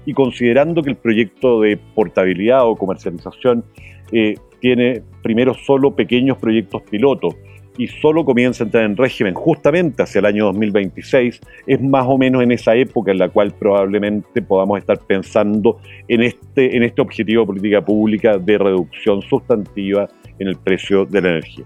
Y 0.07 0.15
considerando 0.15 0.83
que 0.83 0.91
el 0.91 0.97
proyecto 0.97 1.61
de 1.61 1.79
portabilidad 1.95 2.67
o 2.67 2.77
comercialización 2.77 3.65
eh, 4.13 4.35
tiene 4.61 5.03
primero 5.23 5.55
solo 5.55 5.95
pequeños 5.95 6.39
proyectos 6.39 6.83
pilotos, 6.83 7.35
y 7.81 7.87
solo 7.89 8.27
comienza 8.27 8.63
a 8.63 8.67
entrar 8.67 8.85
en 8.85 8.95
régimen 8.95 9.33
justamente 9.33 10.03
hacia 10.03 10.19
el 10.19 10.27
año 10.27 10.45
2026, 10.47 11.41
es 11.67 11.81
más 11.81 12.05
o 12.07 12.19
menos 12.19 12.43
en 12.43 12.53
esa 12.53 12.75
época 12.75 13.11
en 13.11 13.19
la 13.19 13.31
cual 13.31 13.55
probablemente 13.59 14.43
podamos 14.43 14.79
estar 14.79 14.99
pensando 14.99 15.79
en 16.07 16.23
este, 16.23 16.77
en 16.77 16.83
este 16.83 17.01
objetivo 17.01 17.43
de 17.43 17.47
política 17.47 17.83
pública 17.83 18.37
de 18.37 18.59
reducción 18.59 19.23
sustantiva 19.23 20.09
en 20.39 20.49
el 20.49 20.57
precio 20.57 21.07
de 21.07 21.23
la 21.23 21.29
energía. 21.31 21.65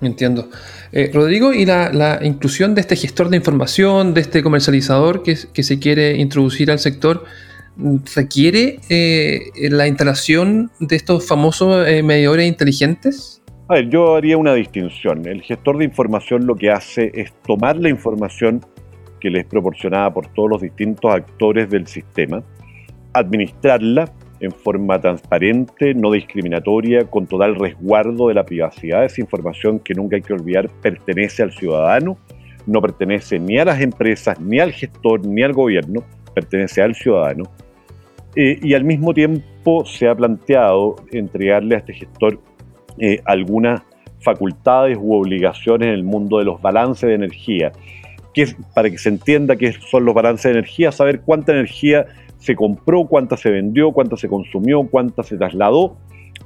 Entiendo. 0.00 0.48
Eh, 0.92 1.10
Rodrigo, 1.12 1.52
¿y 1.52 1.64
la, 1.64 2.20
inclusión 2.22 2.74
de 2.74 2.80
este 2.80 2.96
gestor 2.96 3.28
de 3.28 3.36
información, 3.36 4.14
de 4.14 4.20
este 4.20 4.42
comercializador 4.42 5.22
que, 5.22 5.36
se 5.36 5.78
quiere 5.78 6.16
introducir 6.16 6.70
al 6.70 6.78
sector, 6.78 7.24
requiere 8.14 8.78
eh, 8.88 9.50
la 9.70 9.86
instalación 9.86 10.70
de 10.80 10.96
estos 10.96 11.26
famosos 11.26 11.86
eh, 11.86 12.02
medidores 12.02 12.46
inteligentes? 12.46 13.42
A 13.68 13.74
ver, 13.74 13.88
yo 13.88 14.14
haría 14.14 14.36
una 14.36 14.54
distinción. 14.54 15.26
El 15.26 15.42
gestor 15.42 15.78
de 15.78 15.84
información 15.84 16.46
lo 16.46 16.54
que 16.54 16.70
hace 16.70 17.10
es 17.14 17.32
tomar 17.46 17.76
la 17.76 17.88
información 17.88 18.64
que 19.20 19.30
le 19.30 19.40
es 19.40 19.46
proporcionada 19.46 20.12
por 20.12 20.28
todos 20.28 20.50
los 20.50 20.62
distintos 20.62 21.12
actores 21.12 21.68
del 21.70 21.86
sistema, 21.86 22.42
administrarla 23.12 24.12
en 24.40 24.52
forma 24.52 25.00
transparente, 25.00 25.94
no 25.94 26.10
discriminatoria, 26.10 27.04
con 27.04 27.26
total 27.26 27.54
resguardo 27.54 28.28
de 28.28 28.34
la 28.34 28.44
privacidad. 28.44 29.04
Esa 29.04 29.20
información 29.20 29.78
que 29.78 29.94
nunca 29.94 30.16
hay 30.16 30.22
que 30.22 30.32
olvidar 30.32 30.68
pertenece 30.82 31.42
al 31.42 31.52
ciudadano, 31.52 32.18
no 32.66 32.80
pertenece 32.80 33.38
ni 33.38 33.58
a 33.58 33.64
las 33.64 33.80
empresas, 33.80 34.40
ni 34.40 34.60
al 34.60 34.72
gestor, 34.72 35.24
ni 35.24 35.42
al 35.42 35.52
gobierno, 35.52 36.02
pertenece 36.34 36.82
al 36.82 36.94
ciudadano. 36.94 37.44
Eh, 38.34 38.58
y 38.62 38.74
al 38.74 38.84
mismo 38.84 39.14
tiempo 39.14 39.86
se 39.86 40.08
ha 40.08 40.14
planteado 40.14 40.96
entregarle 41.10 41.76
a 41.76 41.78
este 41.78 41.94
gestor 41.94 42.38
eh, 42.98 43.20
algunas 43.24 43.82
facultades 44.20 44.98
u 45.00 45.14
obligaciones 45.14 45.88
en 45.88 45.94
el 45.94 46.04
mundo 46.04 46.38
de 46.38 46.44
los 46.44 46.60
balances 46.60 47.08
de 47.08 47.14
energía. 47.14 47.72
para 48.74 48.90
que 48.90 48.98
se 48.98 49.08
entienda 49.08 49.56
qué 49.56 49.72
son 49.72 50.04
los 50.04 50.14
balances 50.14 50.44
de 50.44 50.58
energía, 50.58 50.92
saber 50.92 51.22
cuánta 51.22 51.52
energía 51.52 52.04
se 52.38 52.54
compró, 52.54 53.06
cuánta 53.06 53.36
se 53.36 53.50
vendió, 53.50 53.92
cuánta 53.92 54.16
se 54.16 54.28
consumió, 54.28 54.82
cuánta 54.88 55.22
se 55.22 55.36
trasladó, 55.36 55.96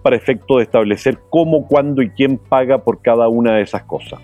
para 0.02 0.16
efecto 0.16 0.58
de 0.58 0.64
establecer 0.64 1.18
cómo, 1.28 1.66
cuándo 1.66 2.02
y 2.02 2.10
quién 2.10 2.38
paga 2.38 2.78
por 2.78 3.02
cada 3.02 3.28
una 3.28 3.56
de 3.56 3.62
esas 3.62 3.82
cosas. 3.84 4.20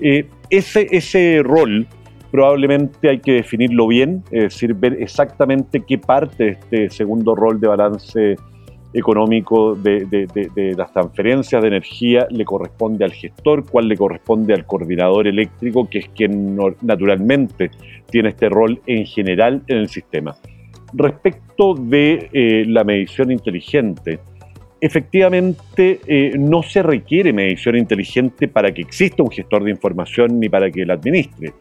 Eh, 0.00 0.26
ese, 0.48 0.86
ese 0.90 1.42
rol 1.42 1.86
probablemente 2.30 3.08
hay 3.08 3.18
que 3.18 3.32
definirlo 3.32 3.86
bien, 3.86 4.22
es 4.30 4.44
decir, 4.44 4.74
ver 4.74 4.96
exactamente 5.00 5.80
qué 5.86 5.98
parte 5.98 6.44
de 6.44 6.50
este 6.50 6.90
segundo 6.90 7.34
rol 7.34 7.60
de 7.60 7.68
balance 7.68 8.36
económico 8.92 9.74
de, 9.74 10.74
las 10.76 10.92
transferencias 10.92 11.62
de 11.62 11.68
energía 11.68 12.26
le 12.30 12.44
corresponde 12.44 13.04
al 13.04 13.12
gestor, 13.12 13.64
cuál 13.64 13.88
le 13.88 13.96
corresponde 13.96 14.54
al 14.54 14.66
coordinador 14.66 15.26
eléctrico, 15.26 15.88
que 15.88 16.00
es 16.00 16.08
quien 16.08 16.58
naturalmente 16.82 17.70
tiene 18.10 18.30
este 18.30 18.48
rol 18.48 18.80
en 18.86 19.06
general 19.06 19.62
en 19.68 19.78
el 19.78 19.88
sistema. 19.88 20.36
Respecto 20.92 21.74
de 21.74 22.28
eh, 22.32 22.64
la 22.66 22.84
medición 22.84 23.30
inteligente, 23.30 24.18
efectivamente 24.80 26.00
eh, 26.06 26.32
no 26.38 26.62
se 26.62 26.82
requiere 26.82 27.32
medición 27.32 27.76
inteligente 27.76 28.48
para 28.48 28.72
que 28.72 28.82
exista 28.82 29.22
un 29.22 29.30
gestor 29.30 29.64
de 29.64 29.70
información 29.70 30.40
ni 30.40 30.48
para 30.48 30.70
que 30.70 30.84
la 30.86 30.94
administre. 30.94 31.52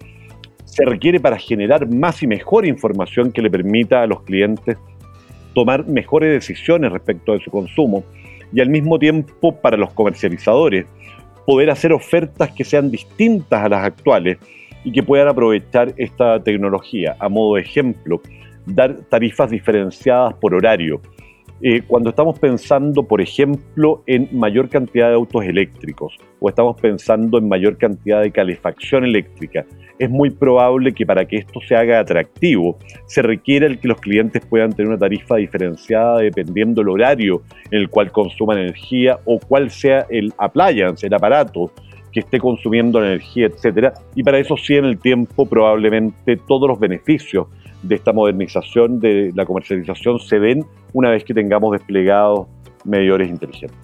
Se 0.66 0.86
requiere 0.86 1.20
para 1.20 1.38
generar 1.38 1.88
más 1.90 2.24
y 2.24 2.28
mejor 2.28 2.66
información 2.66 3.32
que 3.32 3.42
le 3.42 3.52
permita 3.52 4.02
a 4.02 4.08
los 4.08 4.22
clientes 4.22 4.78
tomar 5.54 5.88
mejores 5.88 6.32
decisiones 6.32 6.92
respecto 6.92 7.34
de 7.34 7.40
su 7.40 7.52
consumo 7.52 8.04
y 8.54 8.62
al 8.62 8.70
mismo 8.70 8.98
tiempo 8.98 9.56
para 9.56 9.78
los 9.78 9.92
comercializadores 9.92 10.86
poder 11.46 11.70
hacer 11.72 11.92
ofertas 11.92 12.52
que 12.52 12.64
sean 12.64 12.92
distintas 12.92 13.64
a 13.64 13.70
las 13.70 13.84
actuales 13.84 14.38
y 14.84 14.92
que 14.92 15.04
puedan 15.04 15.28
aprovechar 15.28 15.94
esta 15.98 16.42
tecnología. 16.42 17.16
A 17.20 17.28
modo 17.28 17.56
de 17.56 17.62
ejemplo, 17.62 18.22
dar 18.66 18.96
tarifas 19.10 19.50
diferenciadas 19.50 20.34
por 20.36 20.54
horario. 20.54 21.02
Eh, 21.62 21.82
cuando 21.86 22.12
estamos 22.12 22.40
pensando, 22.40 23.04
por 23.04 23.20
ejemplo, 23.20 24.02
en 24.08 24.30
mayor 24.32 24.70
cantidad 24.70 25.10
de 25.10 25.16
autos 25.16 25.44
eléctricos 25.44 26.16
o 26.40 26.48
estamos 26.48 26.80
pensando 26.80 27.38
en 27.38 27.50
mayor 27.50 27.78
cantidad 27.78 28.22
de 28.22 28.32
calefacción 28.32 29.04
eléctrica, 29.04 29.66
es 30.00 30.10
muy 30.10 30.30
probable 30.30 30.94
que 30.94 31.06
para 31.06 31.26
que 31.26 31.36
esto 31.36 31.60
se 31.68 31.76
haga 31.76 32.00
atractivo 32.00 32.78
se 33.06 33.22
requiera 33.22 33.68
el 33.68 33.80
que 33.80 33.90
los 33.90 34.00
clientes 34.00 34.46
puedan 34.46 34.72
tener 34.72 34.88
una 34.88 34.98
tarifa 34.98 35.36
diferenciada 35.36 36.20
dependiendo 36.20 36.80
del 36.80 36.90
horario 36.90 37.44
en 37.70 37.80
el 37.80 37.90
cual 37.90 38.10
consuman 38.10 38.60
energía 38.60 39.20
o 39.26 39.38
cuál 39.40 39.70
sea 39.70 40.06
el 40.10 40.34
appliance, 40.38 41.06
el 41.06 41.14
aparato 41.14 41.74
que 42.14 42.22
esté 42.22 42.40
consumiendo 42.40 43.04
energía, 43.04 43.48
etcétera. 43.48 43.94
Y 44.16 44.24
para 44.24 44.40
eso 44.40 44.56
sí 44.56 44.76
en 44.76 44.86
el 44.86 44.98
tiempo 44.98 45.46
probablemente 45.46 46.38
todos 46.38 46.70
los 46.70 46.80
beneficios 46.80 47.48
de 47.82 47.96
esta 47.96 48.12
modernización 48.14 49.00
de 49.00 49.32
la 49.36 49.46
comercialización 49.46 50.20
se 50.20 50.40
den 50.40 50.66
una 50.94 51.10
vez 51.10 51.24
que 51.24 51.34
tengamos 51.34 51.72
desplegados 51.72 52.48
medidores 52.84 53.30
inteligentes. 53.30 53.78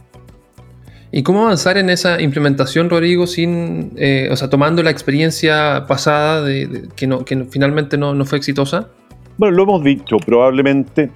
¿Y 1.12 1.24
cómo 1.24 1.44
avanzar 1.44 1.78
en 1.78 1.90
esa 1.90 2.22
implementación, 2.22 2.90
Rodrigo, 2.90 3.26
sin, 3.26 3.94
eh, 3.96 4.28
o 4.32 4.36
sea, 4.36 4.50
tomando 4.50 4.84
la 4.84 4.90
experiencia 4.90 5.86
pasada 5.88 6.42
de, 6.42 6.90
que, 6.96 7.08
no, 7.08 7.24
que 7.24 7.46
finalmente 7.46 7.98
no, 7.98 8.14
no 8.14 8.26
fue 8.26 8.38
exitosa? 8.38 8.90
Bueno, 9.38 9.56
lo 9.56 9.64
hemos 9.64 9.84
dicho, 9.84 10.18
probablemente 10.18 11.12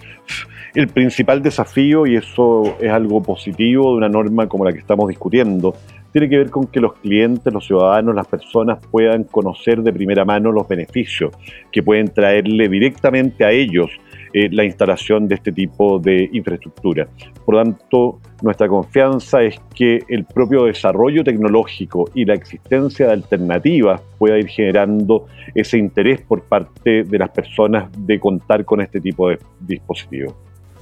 el 0.76 0.88
principal 0.88 1.42
desafío, 1.42 2.06
y 2.06 2.16
eso 2.16 2.78
es 2.80 2.92
algo 2.92 3.22
positivo 3.22 3.92
de 3.92 3.98
una 3.98 4.10
norma 4.10 4.48
como 4.48 4.64
la 4.64 4.72
que 4.72 4.80
estamos 4.80 5.10
discutiendo, 5.10 5.76
tiene 6.12 6.30
que 6.30 6.38
ver 6.38 6.50
con 6.50 6.68
que 6.68 6.80
los 6.80 6.94
clientes, 6.94 7.54
los 7.54 7.66
ciudadanos, 7.66 8.16
las 8.16 8.28
personas 8.28 8.80
puedan 8.92 9.24
conocer 9.26 9.82
de 9.82 9.94
primera 9.94 10.26
mano 10.26 10.52
los 10.52 10.68
beneficios 10.68 11.32
que 11.72 11.84
pueden 11.84 12.08
traerle 12.08 12.68
directamente 12.68 13.46
a 13.46 13.52
ellos 13.52 13.90
eh, 14.32 14.48
la 14.52 14.64
instalación 14.64 15.28
de 15.28 15.36
este 15.36 15.52
tipo 15.52 15.98
de 15.98 16.30
infraestructura. 16.34 17.08
Por 17.46 17.56
lo 17.56 17.64
tanto, 17.64 18.20
nuestra 18.44 18.68
confianza 18.68 19.42
es 19.42 19.60
que 19.74 20.04
el 20.08 20.26
propio 20.26 20.66
desarrollo 20.66 21.24
tecnológico 21.24 22.10
y 22.14 22.26
la 22.26 22.36
existencia 22.36 23.08
de 23.08 23.14
alternativas 23.14 24.02
pueda 24.20 24.38
ir 24.38 24.48
generando 24.48 25.26
ese 25.56 25.80
interés 25.80 26.22
por 26.22 26.44
parte 26.44 27.04
de 27.04 27.18
las 27.18 27.30
personas 27.30 27.90
de 27.98 28.20
contar 28.20 28.66
con 28.66 28.82
este 28.82 29.02
tipo 29.02 29.30
de 29.30 29.40
dispositivos. 29.62 30.36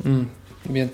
Mm, 0.04 0.74
bien. 0.74 0.92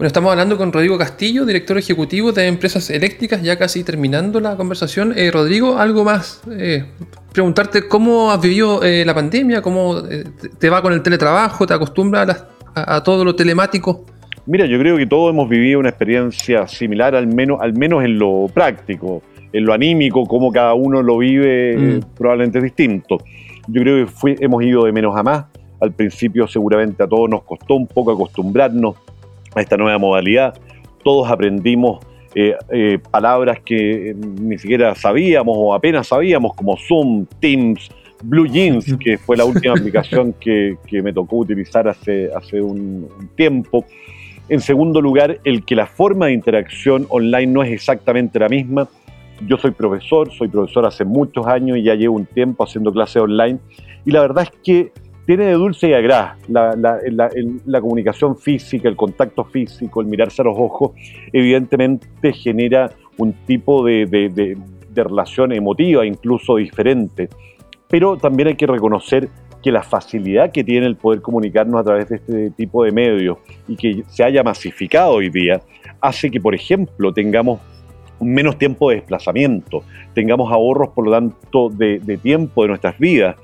Bueno, 0.00 0.06
estamos 0.06 0.30
hablando 0.30 0.56
con 0.56 0.72
Rodrigo 0.72 0.96
Castillo, 0.96 1.44
director 1.44 1.76
ejecutivo 1.76 2.32
de 2.32 2.46
Empresas 2.46 2.88
Eléctricas, 2.88 3.42
ya 3.42 3.58
casi 3.58 3.84
terminando 3.84 4.40
la 4.40 4.56
conversación. 4.56 5.12
Eh, 5.14 5.30
Rodrigo, 5.30 5.76
algo 5.76 6.04
más. 6.04 6.40
Eh, 6.50 6.86
preguntarte 7.34 7.86
cómo 7.86 8.30
has 8.30 8.40
vivido 8.40 8.82
eh, 8.82 9.04
la 9.04 9.14
pandemia, 9.14 9.60
cómo 9.60 9.96
te 10.58 10.70
va 10.70 10.80
con 10.80 10.94
el 10.94 11.02
teletrabajo, 11.02 11.66
te 11.66 11.74
acostumbras 11.74 12.46
a, 12.74 13.02
todo 13.02 13.26
lo 13.26 13.36
telemático. 13.36 14.06
Mira, 14.46 14.64
yo 14.64 14.78
creo 14.78 14.96
que 14.96 15.04
todos 15.04 15.34
hemos 15.34 15.50
vivido 15.50 15.78
una 15.78 15.90
experiencia 15.90 16.66
similar, 16.66 17.14
al 17.14 17.26
menos, 17.26 17.60
al 17.60 17.74
menos 17.74 18.02
en 18.02 18.18
lo 18.18 18.46
práctico, 18.54 19.20
en 19.52 19.66
lo 19.66 19.74
anímico, 19.74 20.24
cómo 20.24 20.50
cada 20.50 20.72
uno 20.72 21.02
lo 21.02 21.18
vive, 21.18 21.76
mm. 21.76 22.00
probablemente 22.16 22.56
es 22.56 22.64
distinto. 22.64 23.18
Yo 23.66 23.82
creo 23.82 24.06
que 24.06 24.36
hemos 24.40 24.62
ido 24.62 24.86
de 24.86 24.92
menos 24.92 25.14
a 25.14 25.22
más. 25.22 25.44
Al 25.78 25.92
principio 25.92 26.48
seguramente 26.48 27.02
a 27.02 27.06
todos 27.06 27.28
nos 27.28 27.42
costó 27.42 27.74
un 27.74 27.86
poco 27.86 28.12
acostumbrarnos 28.12 28.96
a 29.54 29.60
esta 29.60 29.76
nueva 29.76 29.98
modalidad. 29.98 30.54
Todos 31.02 31.30
aprendimos 31.30 32.04
eh, 32.34 32.54
eh, 32.70 32.98
palabras 33.10 33.58
que 33.64 34.14
ni 34.14 34.56
siquiera 34.58 34.94
sabíamos 34.94 35.56
o 35.58 35.74
apenas 35.74 36.06
sabíamos, 36.06 36.54
como 36.54 36.76
Zoom, 36.76 37.26
Teams, 37.40 37.90
Blue 38.22 38.46
Jeans, 38.46 38.96
que 38.98 39.18
fue 39.18 39.36
la 39.36 39.44
última 39.44 39.74
aplicación 39.78 40.34
que, 40.38 40.76
me 41.02 41.12
tocó 41.12 41.38
utilizar 41.38 41.88
hace, 41.88 42.30
hace 42.34 42.60
un, 42.60 43.08
tiempo. 43.36 43.84
En 44.48 44.60
segundo 44.60 45.00
lugar, 45.00 45.40
el 45.44 45.64
que 45.64 45.74
la 45.74 45.86
forma 45.86 46.26
de 46.26 46.32
interacción 46.32 47.06
online 47.08 47.46
no 47.46 47.62
es 47.62 47.72
exactamente 47.72 48.38
la 48.38 48.48
misma. 48.48 48.88
Yo 49.46 49.56
soy 49.56 49.70
profesor, 49.70 50.30
soy 50.32 50.48
profesor 50.48 50.86
hace 50.86 51.04
muchos 51.04 51.46
años 51.46 51.78
y 51.78 51.84
ya 51.84 51.94
llevo 51.94 52.16
un 52.16 52.26
tiempo 52.26 52.64
haciendo 52.64 52.92
clases 52.92 53.22
online. 53.22 53.58
Y 54.04 54.10
la 54.10 54.20
verdad 54.20 54.44
es 54.44 54.50
que 54.62 54.92
tiene 55.30 55.44
de 55.44 55.52
dulce 55.52 55.88
y 55.88 55.92
agrá 55.92 56.36
la, 56.48 57.80
comunicación 57.80 58.36
física, 58.36 58.88
el 58.88 58.96
contacto 58.96 59.44
físico, 59.44 60.00
el 60.00 60.08
mirarse 60.08 60.42
a 60.42 60.46
los 60.46 60.58
ojos, 60.58 60.90
evidentemente 61.32 62.32
genera 62.32 62.90
un 63.16 63.32
tipo 63.46 63.84
de, 63.84 64.56
relación 64.92 65.52
emotiva 65.52 66.04
incluso 66.04 66.56
diferente. 66.56 67.28
Pero 67.86 68.16
también 68.16 68.48
hay 68.48 68.56
que 68.56 68.66
reconocer 68.66 69.28
que 69.62 69.70
la 69.70 69.84
facilidad 69.84 70.50
que 70.50 70.64
tiene 70.64 70.86
el 70.86 70.96
poder 70.96 71.22
comunicarnos 71.22 71.80
a 71.80 71.84
través 71.84 72.08
de 72.08 72.16
este 72.16 72.50
tipo 72.50 72.82
de 72.82 72.90
medios 72.90 73.38
y 73.68 73.76
que 73.76 74.02
se 74.08 74.24
haya 74.24 74.42
masificado 74.42 75.12
hoy 75.12 75.30
día, 75.30 75.60
hace 76.00 76.28
que, 76.28 76.40
por 76.40 76.56
ejemplo, 76.56 77.12
tengamos 77.12 77.60
menos 78.20 78.58
tiempo 78.58 78.90
de 78.90 78.96
desplazamiento, 78.96 79.84
tengamos 80.12 80.50
ahorros, 80.50 80.88
por 80.88 81.04
lo 81.04 81.12
tanto, 81.12 81.68
de 81.68 82.18
tiempo 82.20 82.62
de 82.62 82.68
nuestras 82.68 82.98
vidas 82.98 83.36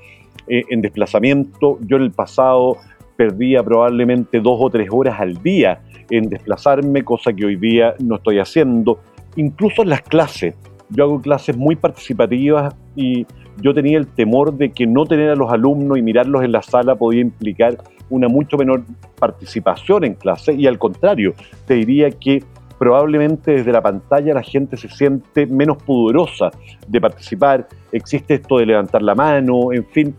eh, 0.47 0.63
en 0.69 0.81
desplazamiento. 0.81 1.77
Yo 1.81 1.97
en 1.97 2.03
el 2.03 2.11
pasado 2.11 2.77
perdía 3.15 3.63
probablemente 3.63 4.39
dos 4.39 4.57
o 4.61 4.69
tres 4.69 4.89
horas 4.91 5.19
al 5.19 5.41
día 5.41 5.81
en 6.09 6.29
desplazarme, 6.29 7.03
cosa 7.03 7.33
que 7.33 7.45
hoy 7.45 7.55
día 7.55 7.95
no 7.99 8.15
estoy 8.15 8.39
haciendo. 8.39 8.99
Incluso 9.35 9.83
en 9.83 9.89
las 9.89 10.01
clases. 10.01 10.55
Yo 10.89 11.03
hago 11.03 11.21
clases 11.21 11.57
muy 11.57 11.75
participativas 11.75 12.73
y 12.95 13.25
yo 13.61 13.73
tenía 13.73 13.97
el 13.97 14.07
temor 14.07 14.53
de 14.53 14.69
que 14.71 14.87
no 14.87 15.05
tener 15.05 15.29
a 15.29 15.35
los 15.35 15.51
alumnos 15.51 15.97
y 15.97 16.01
mirarlos 16.01 16.43
en 16.43 16.53
la 16.53 16.61
sala 16.61 16.95
podía 16.95 17.21
implicar 17.21 17.77
una 18.09 18.29
mucho 18.29 18.57
menor 18.57 18.83
participación 19.19 20.05
en 20.05 20.13
clase 20.13 20.53
y 20.53 20.65
al 20.65 20.79
contrario, 20.79 21.33
te 21.65 21.73
diría 21.73 22.09
que 22.11 22.43
probablemente 22.77 23.51
desde 23.51 23.71
la 23.71 23.81
pantalla 23.81 24.33
la 24.33 24.43
gente 24.43 24.77
se 24.77 24.87
siente 24.87 25.45
menos 25.45 25.77
pudorosa 25.83 26.51
de 26.87 27.01
participar, 27.01 27.67
existe 27.91 28.35
esto 28.35 28.59
de 28.59 28.67
levantar 28.67 29.01
la 29.01 29.15
mano, 29.15 29.73
en 29.73 29.85
fin, 29.85 30.15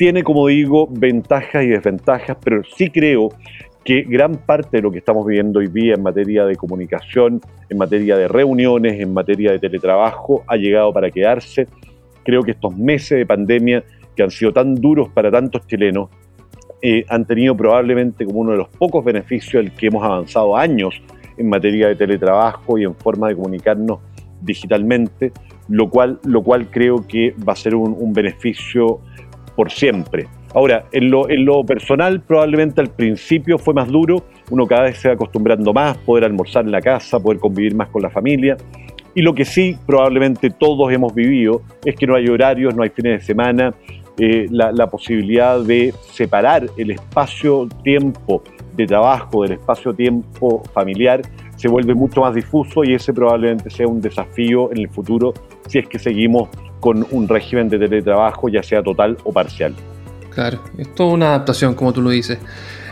tiene, 0.00 0.22
como 0.22 0.46
digo, 0.46 0.88
ventajas 0.90 1.62
y 1.62 1.66
desventajas, 1.66 2.34
pero 2.42 2.62
sí 2.74 2.88
creo 2.88 3.28
que 3.84 4.00
gran 4.00 4.34
parte 4.34 4.78
de 4.78 4.82
lo 4.82 4.90
que 4.90 4.96
estamos 4.96 5.26
viviendo 5.26 5.58
hoy 5.58 5.66
día 5.66 5.92
en 5.92 6.02
materia 6.02 6.46
de 6.46 6.56
comunicación, 6.56 7.42
en 7.68 7.76
materia 7.76 8.16
de 8.16 8.26
reuniones, 8.26 8.98
en 8.98 9.12
materia 9.12 9.52
de 9.52 9.58
teletrabajo, 9.58 10.42
ha 10.46 10.56
llegado 10.56 10.90
para 10.90 11.10
quedarse. 11.10 11.66
Creo 12.24 12.42
que 12.42 12.52
estos 12.52 12.74
meses 12.78 13.18
de 13.18 13.26
pandemia, 13.26 13.84
que 14.16 14.22
han 14.22 14.30
sido 14.30 14.54
tan 14.54 14.74
duros 14.74 15.10
para 15.10 15.30
tantos 15.30 15.66
chilenos, 15.66 16.08
eh, 16.80 17.04
han 17.10 17.26
tenido 17.26 17.54
probablemente 17.54 18.24
como 18.24 18.40
uno 18.40 18.52
de 18.52 18.56
los 18.56 18.70
pocos 18.70 19.04
beneficios 19.04 19.62
el 19.62 19.72
que 19.72 19.88
hemos 19.88 20.02
avanzado 20.02 20.56
años 20.56 20.94
en 21.36 21.46
materia 21.46 21.88
de 21.88 21.96
teletrabajo 21.96 22.78
y 22.78 22.84
en 22.84 22.94
forma 22.94 23.28
de 23.28 23.36
comunicarnos 23.36 23.98
digitalmente, 24.40 25.30
lo 25.68 25.90
cual, 25.90 26.20
lo 26.24 26.42
cual 26.42 26.70
creo 26.70 27.06
que 27.06 27.34
va 27.46 27.52
a 27.52 27.56
ser 27.56 27.74
un, 27.74 27.94
un 27.98 28.14
beneficio 28.14 29.00
por 29.56 29.70
siempre. 29.70 30.28
Ahora, 30.54 30.86
en 30.90 31.10
lo, 31.10 31.64
personal, 31.64 32.20
probablemente 32.22 32.80
al 32.80 32.88
principio 32.88 33.56
fue 33.58 33.72
más 33.72 33.88
duro, 33.88 34.24
uno 34.50 34.66
cada 34.66 34.82
vez 34.82 34.98
se 34.98 35.08
va 35.08 35.14
acostumbrando 35.14 35.72
más, 35.72 35.96
poder 35.98 36.24
almorzar 36.24 36.64
en 36.64 36.72
la 36.72 36.80
casa, 36.80 37.20
poder 37.20 37.38
convivir 37.38 37.74
más 37.74 37.88
con 37.88 38.02
la 38.02 38.10
familia, 38.10 38.56
Y 39.14 39.22
lo 39.22 39.34
que 39.34 39.44
sí 39.44 39.76
probablemente 39.86 40.50
todos 40.50 40.92
hemos 40.92 41.14
vivido 41.14 41.62
es 41.84 41.96
que 41.96 42.06
no 42.06 42.14
hay 42.14 42.28
horarios, 42.28 42.74
no 42.74 42.82
hay 42.82 42.90
fines 42.90 43.20
de 43.20 43.26
semana, 43.26 43.74
eh, 44.22 44.48
la, 44.50 44.86
posibilidad 44.88 45.60
de 45.60 45.94
separar 46.12 46.66
el 46.76 46.90
espacio-tiempo 46.90 48.42
de 48.76 48.86
trabajo 48.86 49.44
del 49.44 49.52
espacio-tiempo 49.52 50.62
familiar 50.74 51.22
se 51.56 51.68
vuelve 51.68 51.94
mucho 51.94 52.20
más 52.20 52.34
difuso 52.34 52.84
y 52.84 52.92
ese 52.92 53.14
probablemente 53.14 53.70
sea 53.70 53.86
un 53.86 54.00
desafío 54.00 54.70
en 54.72 54.78
el 54.78 54.88
futuro 54.90 55.32
si 55.68 55.78
es 55.78 55.88
que 55.88 55.98
seguimos 55.98 56.50
con 56.80 57.06
un 57.10 57.28
régimen 57.28 57.68
de 57.68 57.78
teletrabajo, 57.78 58.48
ya 58.48 58.62
sea 58.62 58.82
total 58.82 59.16
o 59.24 59.32
parcial. 59.32 59.74
Claro, 60.30 60.60
es 60.78 60.94
toda 60.94 61.12
una 61.12 61.28
adaptación, 61.28 61.74
como 61.74 61.92
tú 61.92 62.02
lo 62.02 62.10
dices. 62.10 62.38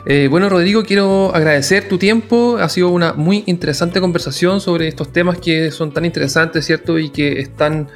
Eh, 0.07 0.29
bueno, 0.31 0.49
Rodrigo, 0.49 0.85
quiero 0.85 1.35
agradecer 1.35 1.89
tu 1.89 1.99
tiempo. 1.99 2.57
Ha 2.59 2.69
sido 2.69 2.91
una 2.91 3.13
muy 3.13 3.45
interesante 3.47 4.01
conversación 4.01 4.61
sobre 4.61 4.89
estos 4.89 5.13
temas 5.13 5.39
que 5.39 5.71
son 5.71 5.93
tan 5.93 6.05
interesantes, 6.05 6.65
¿cierto? 6.65 6.99
Y 6.99 7.11
que 7.11 7.41
están 7.41 7.89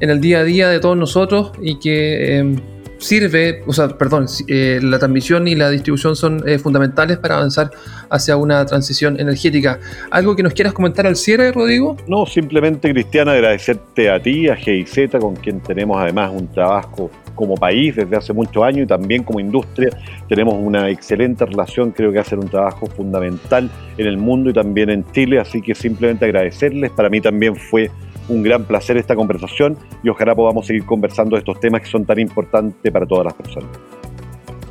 en 0.00 0.10
el 0.10 0.20
día 0.20 0.40
a 0.40 0.44
día 0.44 0.68
de 0.68 0.80
todos 0.80 0.96
nosotros 0.96 1.52
y 1.60 1.78
que 1.78 2.38
em, 2.38 2.56
sirve, 2.98 3.62
o 3.66 3.72
sea, 3.72 3.88
perdón, 3.88 4.26
eh, 4.46 4.80
la 4.82 4.98
transmisión 4.98 5.48
y 5.48 5.54
la 5.54 5.70
distribución 5.70 6.16
son 6.16 6.42
eh, 6.46 6.58
fundamentales 6.58 7.18
para 7.18 7.36
avanzar 7.36 7.70
hacia 8.10 8.36
una 8.36 8.64
transición 8.66 9.18
energética. 9.18 9.78
¿Algo 10.10 10.36
que 10.36 10.42
nos 10.42 10.52
quieras 10.52 10.72
comentar 10.72 11.06
al 11.06 11.16
cierre, 11.16 11.52
Rodrigo? 11.52 11.96
No, 12.06 12.26
simplemente, 12.26 12.90
Cristiana, 12.92 13.32
agradecerte 13.32 14.10
a 14.10 14.20
ti, 14.20 14.48
a 14.48 14.56
GIZ, 14.56 15.10
con 15.20 15.36
quien 15.36 15.60
tenemos 15.60 15.96
además 16.00 16.30
un 16.34 16.48
trabajo 16.48 17.10
como 17.34 17.54
país 17.54 17.94
desde 17.94 18.16
hace 18.16 18.32
muchos 18.32 18.62
años 18.64 18.84
y 18.84 18.86
también 18.86 19.22
como 19.22 19.38
industria. 19.38 19.90
Tenemos 20.28 20.54
una 20.58 20.90
excelente 20.90 21.46
relación, 21.46 21.92
creo 21.92 22.12
que 22.12 22.18
hacer 22.18 22.38
un 22.38 22.48
trabajo 22.48 22.86
fundamental 22.86 23.70
en 23.96 24.06
el 24.06 24.18
mundo 24.18 24.50
y 24.50 24.52
también 24.52 24.90
en 24.90 25.04
Chile, 25.12 25.38
así 25.38 25.62
que 25.62 25.74
simplemente 25.74 26.24
agradecerles. 26.24 26.90
Para 26.90 27.08
mí 27.08 27.20
también 27.20 27.54
fue 27.54 27.90
un 28.28 28.42
gran 28.42 28.64
placer 28.64 28.96
esta 28.96 29.14
conversación 29.14 29.76
y 30.02 30.08
ojalá 30.08 30.34
podamos 30.34 30.66
seguir 30.66 30.84
conversando 30.84 31.36
de 31.36 31.40
estos 31.40 31.60
temas 31.60 31.82
que 31.82 31.88
son 31.88 32.04
tan 32.04 32.18
importantes 32.18 32.92
para 32.92 33.06
todas 33.06 33.24
las 33.24 33.34
personas. 33.34 33.97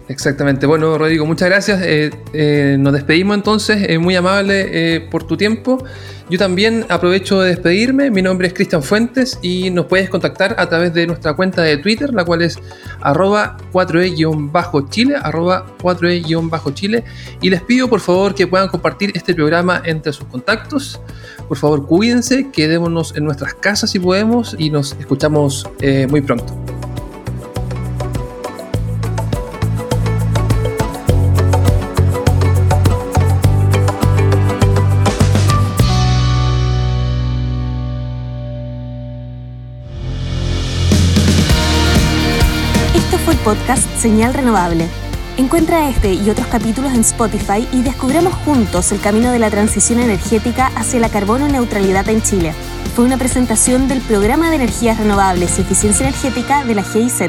Exactamente. 0.09 0.65
Bueno, 0.65 0.97
Rodrigo, 0.97 1.25
muchas 1.25 1.49
gracias. 1.49 1.81
Eh, 1.83 2.11
eh, 2.31 2.77
nos 2.79 2.93
despedimos 2.93 3.35
entonces. 3.35 3.89
Eh, 3.89 3.97
muy 3.97 4.15
amable 4.15 5.01
por 5.11 5.25
tu 5.25 5.35
tiempo. 5.35 5.83
Yo 6.29 6.37
también 6.37 6.85
aprovecho 6.89 7.41
de 7.41 7.49
despedirme. 7.49 8.09
Mi 8.09 8.21
nombre 8.21 8.47
es 8.47 8.53
Cristian 8.53 8.83
Fuentes 8.83 9.37
y 9.41 9.69
nos 9.69 9.87
puedes 9.87 10.09
contactar 10.09 10.55
a 10.57 10.67
través 10.67 10.93
de 10.93 11.07
nuestra 11.07 11.33
cuenta 11.35 11.61
de 11.61 11.77
Twitter, 11.77 12.13
la 12.13 12.23
cual 12.25 12.41
es 12.41 12.57
arroba 13.01 13.57
4e-chile, 13.73 15.15
arroba 15.21 15.65
4e-chile. 15.81 17.03
Y 17.41 17.49
les 17.49 17.61
pido 17.61 17.89
por 17.89 17.99
favor 17.99 18.33
que 18.33 18.47
puedan 18.47 18.69
compartir 18.69 19.11
este 19.13 19.33
programa 19.33 19.81
entre 19.85 20.13
sus 20.13 20.25
contactos. 20.25 21.01
Por 21.47 21.57
favor, 21.57 21.85
cuídense, 21.85 22.49
quedémonos 22.51 23.15
en 23.15 23.23
nuestras 23.25 23.53
casas 23.53 23.91
si 23.91 23.99
podemos 23.99 24.55
y 24.57 24.69
nos 24.69 24.97
escuchamos 24.99 25.69
muy 26.09 26.21
pronto. 26.21 26.76
Podcast 43.47 43.87
Señal 43.95 44.33
Renovable. 44.33 44.89
Encuentra 45.37 45.87
este 45.87 46.13
y 46.13 46.29
otros 46.29 46.47
capítulos 46.47 46.91
en 46.91 46.99
Spotify 46.99 47.65
y 47.71 47.81
descubramos 47.81 48.33
juntos 48.33 48.91
el 48.91 48.99
camino 48.99 49.31
de 49.31 49.39
la 49.39 49.49
transición 49.49 50.01
energética 50.01 50.67
hacia 50.75 50.99
la 50.99 51.07
carbono 51.07 51.47
neutralidad 51.47 52.09
en 52.09 52.21
Chile. 52.21 52.53
Fue 52.93 53.05
una 53.05 53.15
presentación 53.15 53.87
del 53.87 54.01
Programa 54.01 54.49
de 54.49 54.57
Energías 54.57 54.97
Renovables 54.97 55.57
y 55.57 55.61
Eficiencia 55.61 56.05
Energética 56.05 56.65
de 56.65 56.75
la 56.75 56.83
GIZ. 56.83 57.21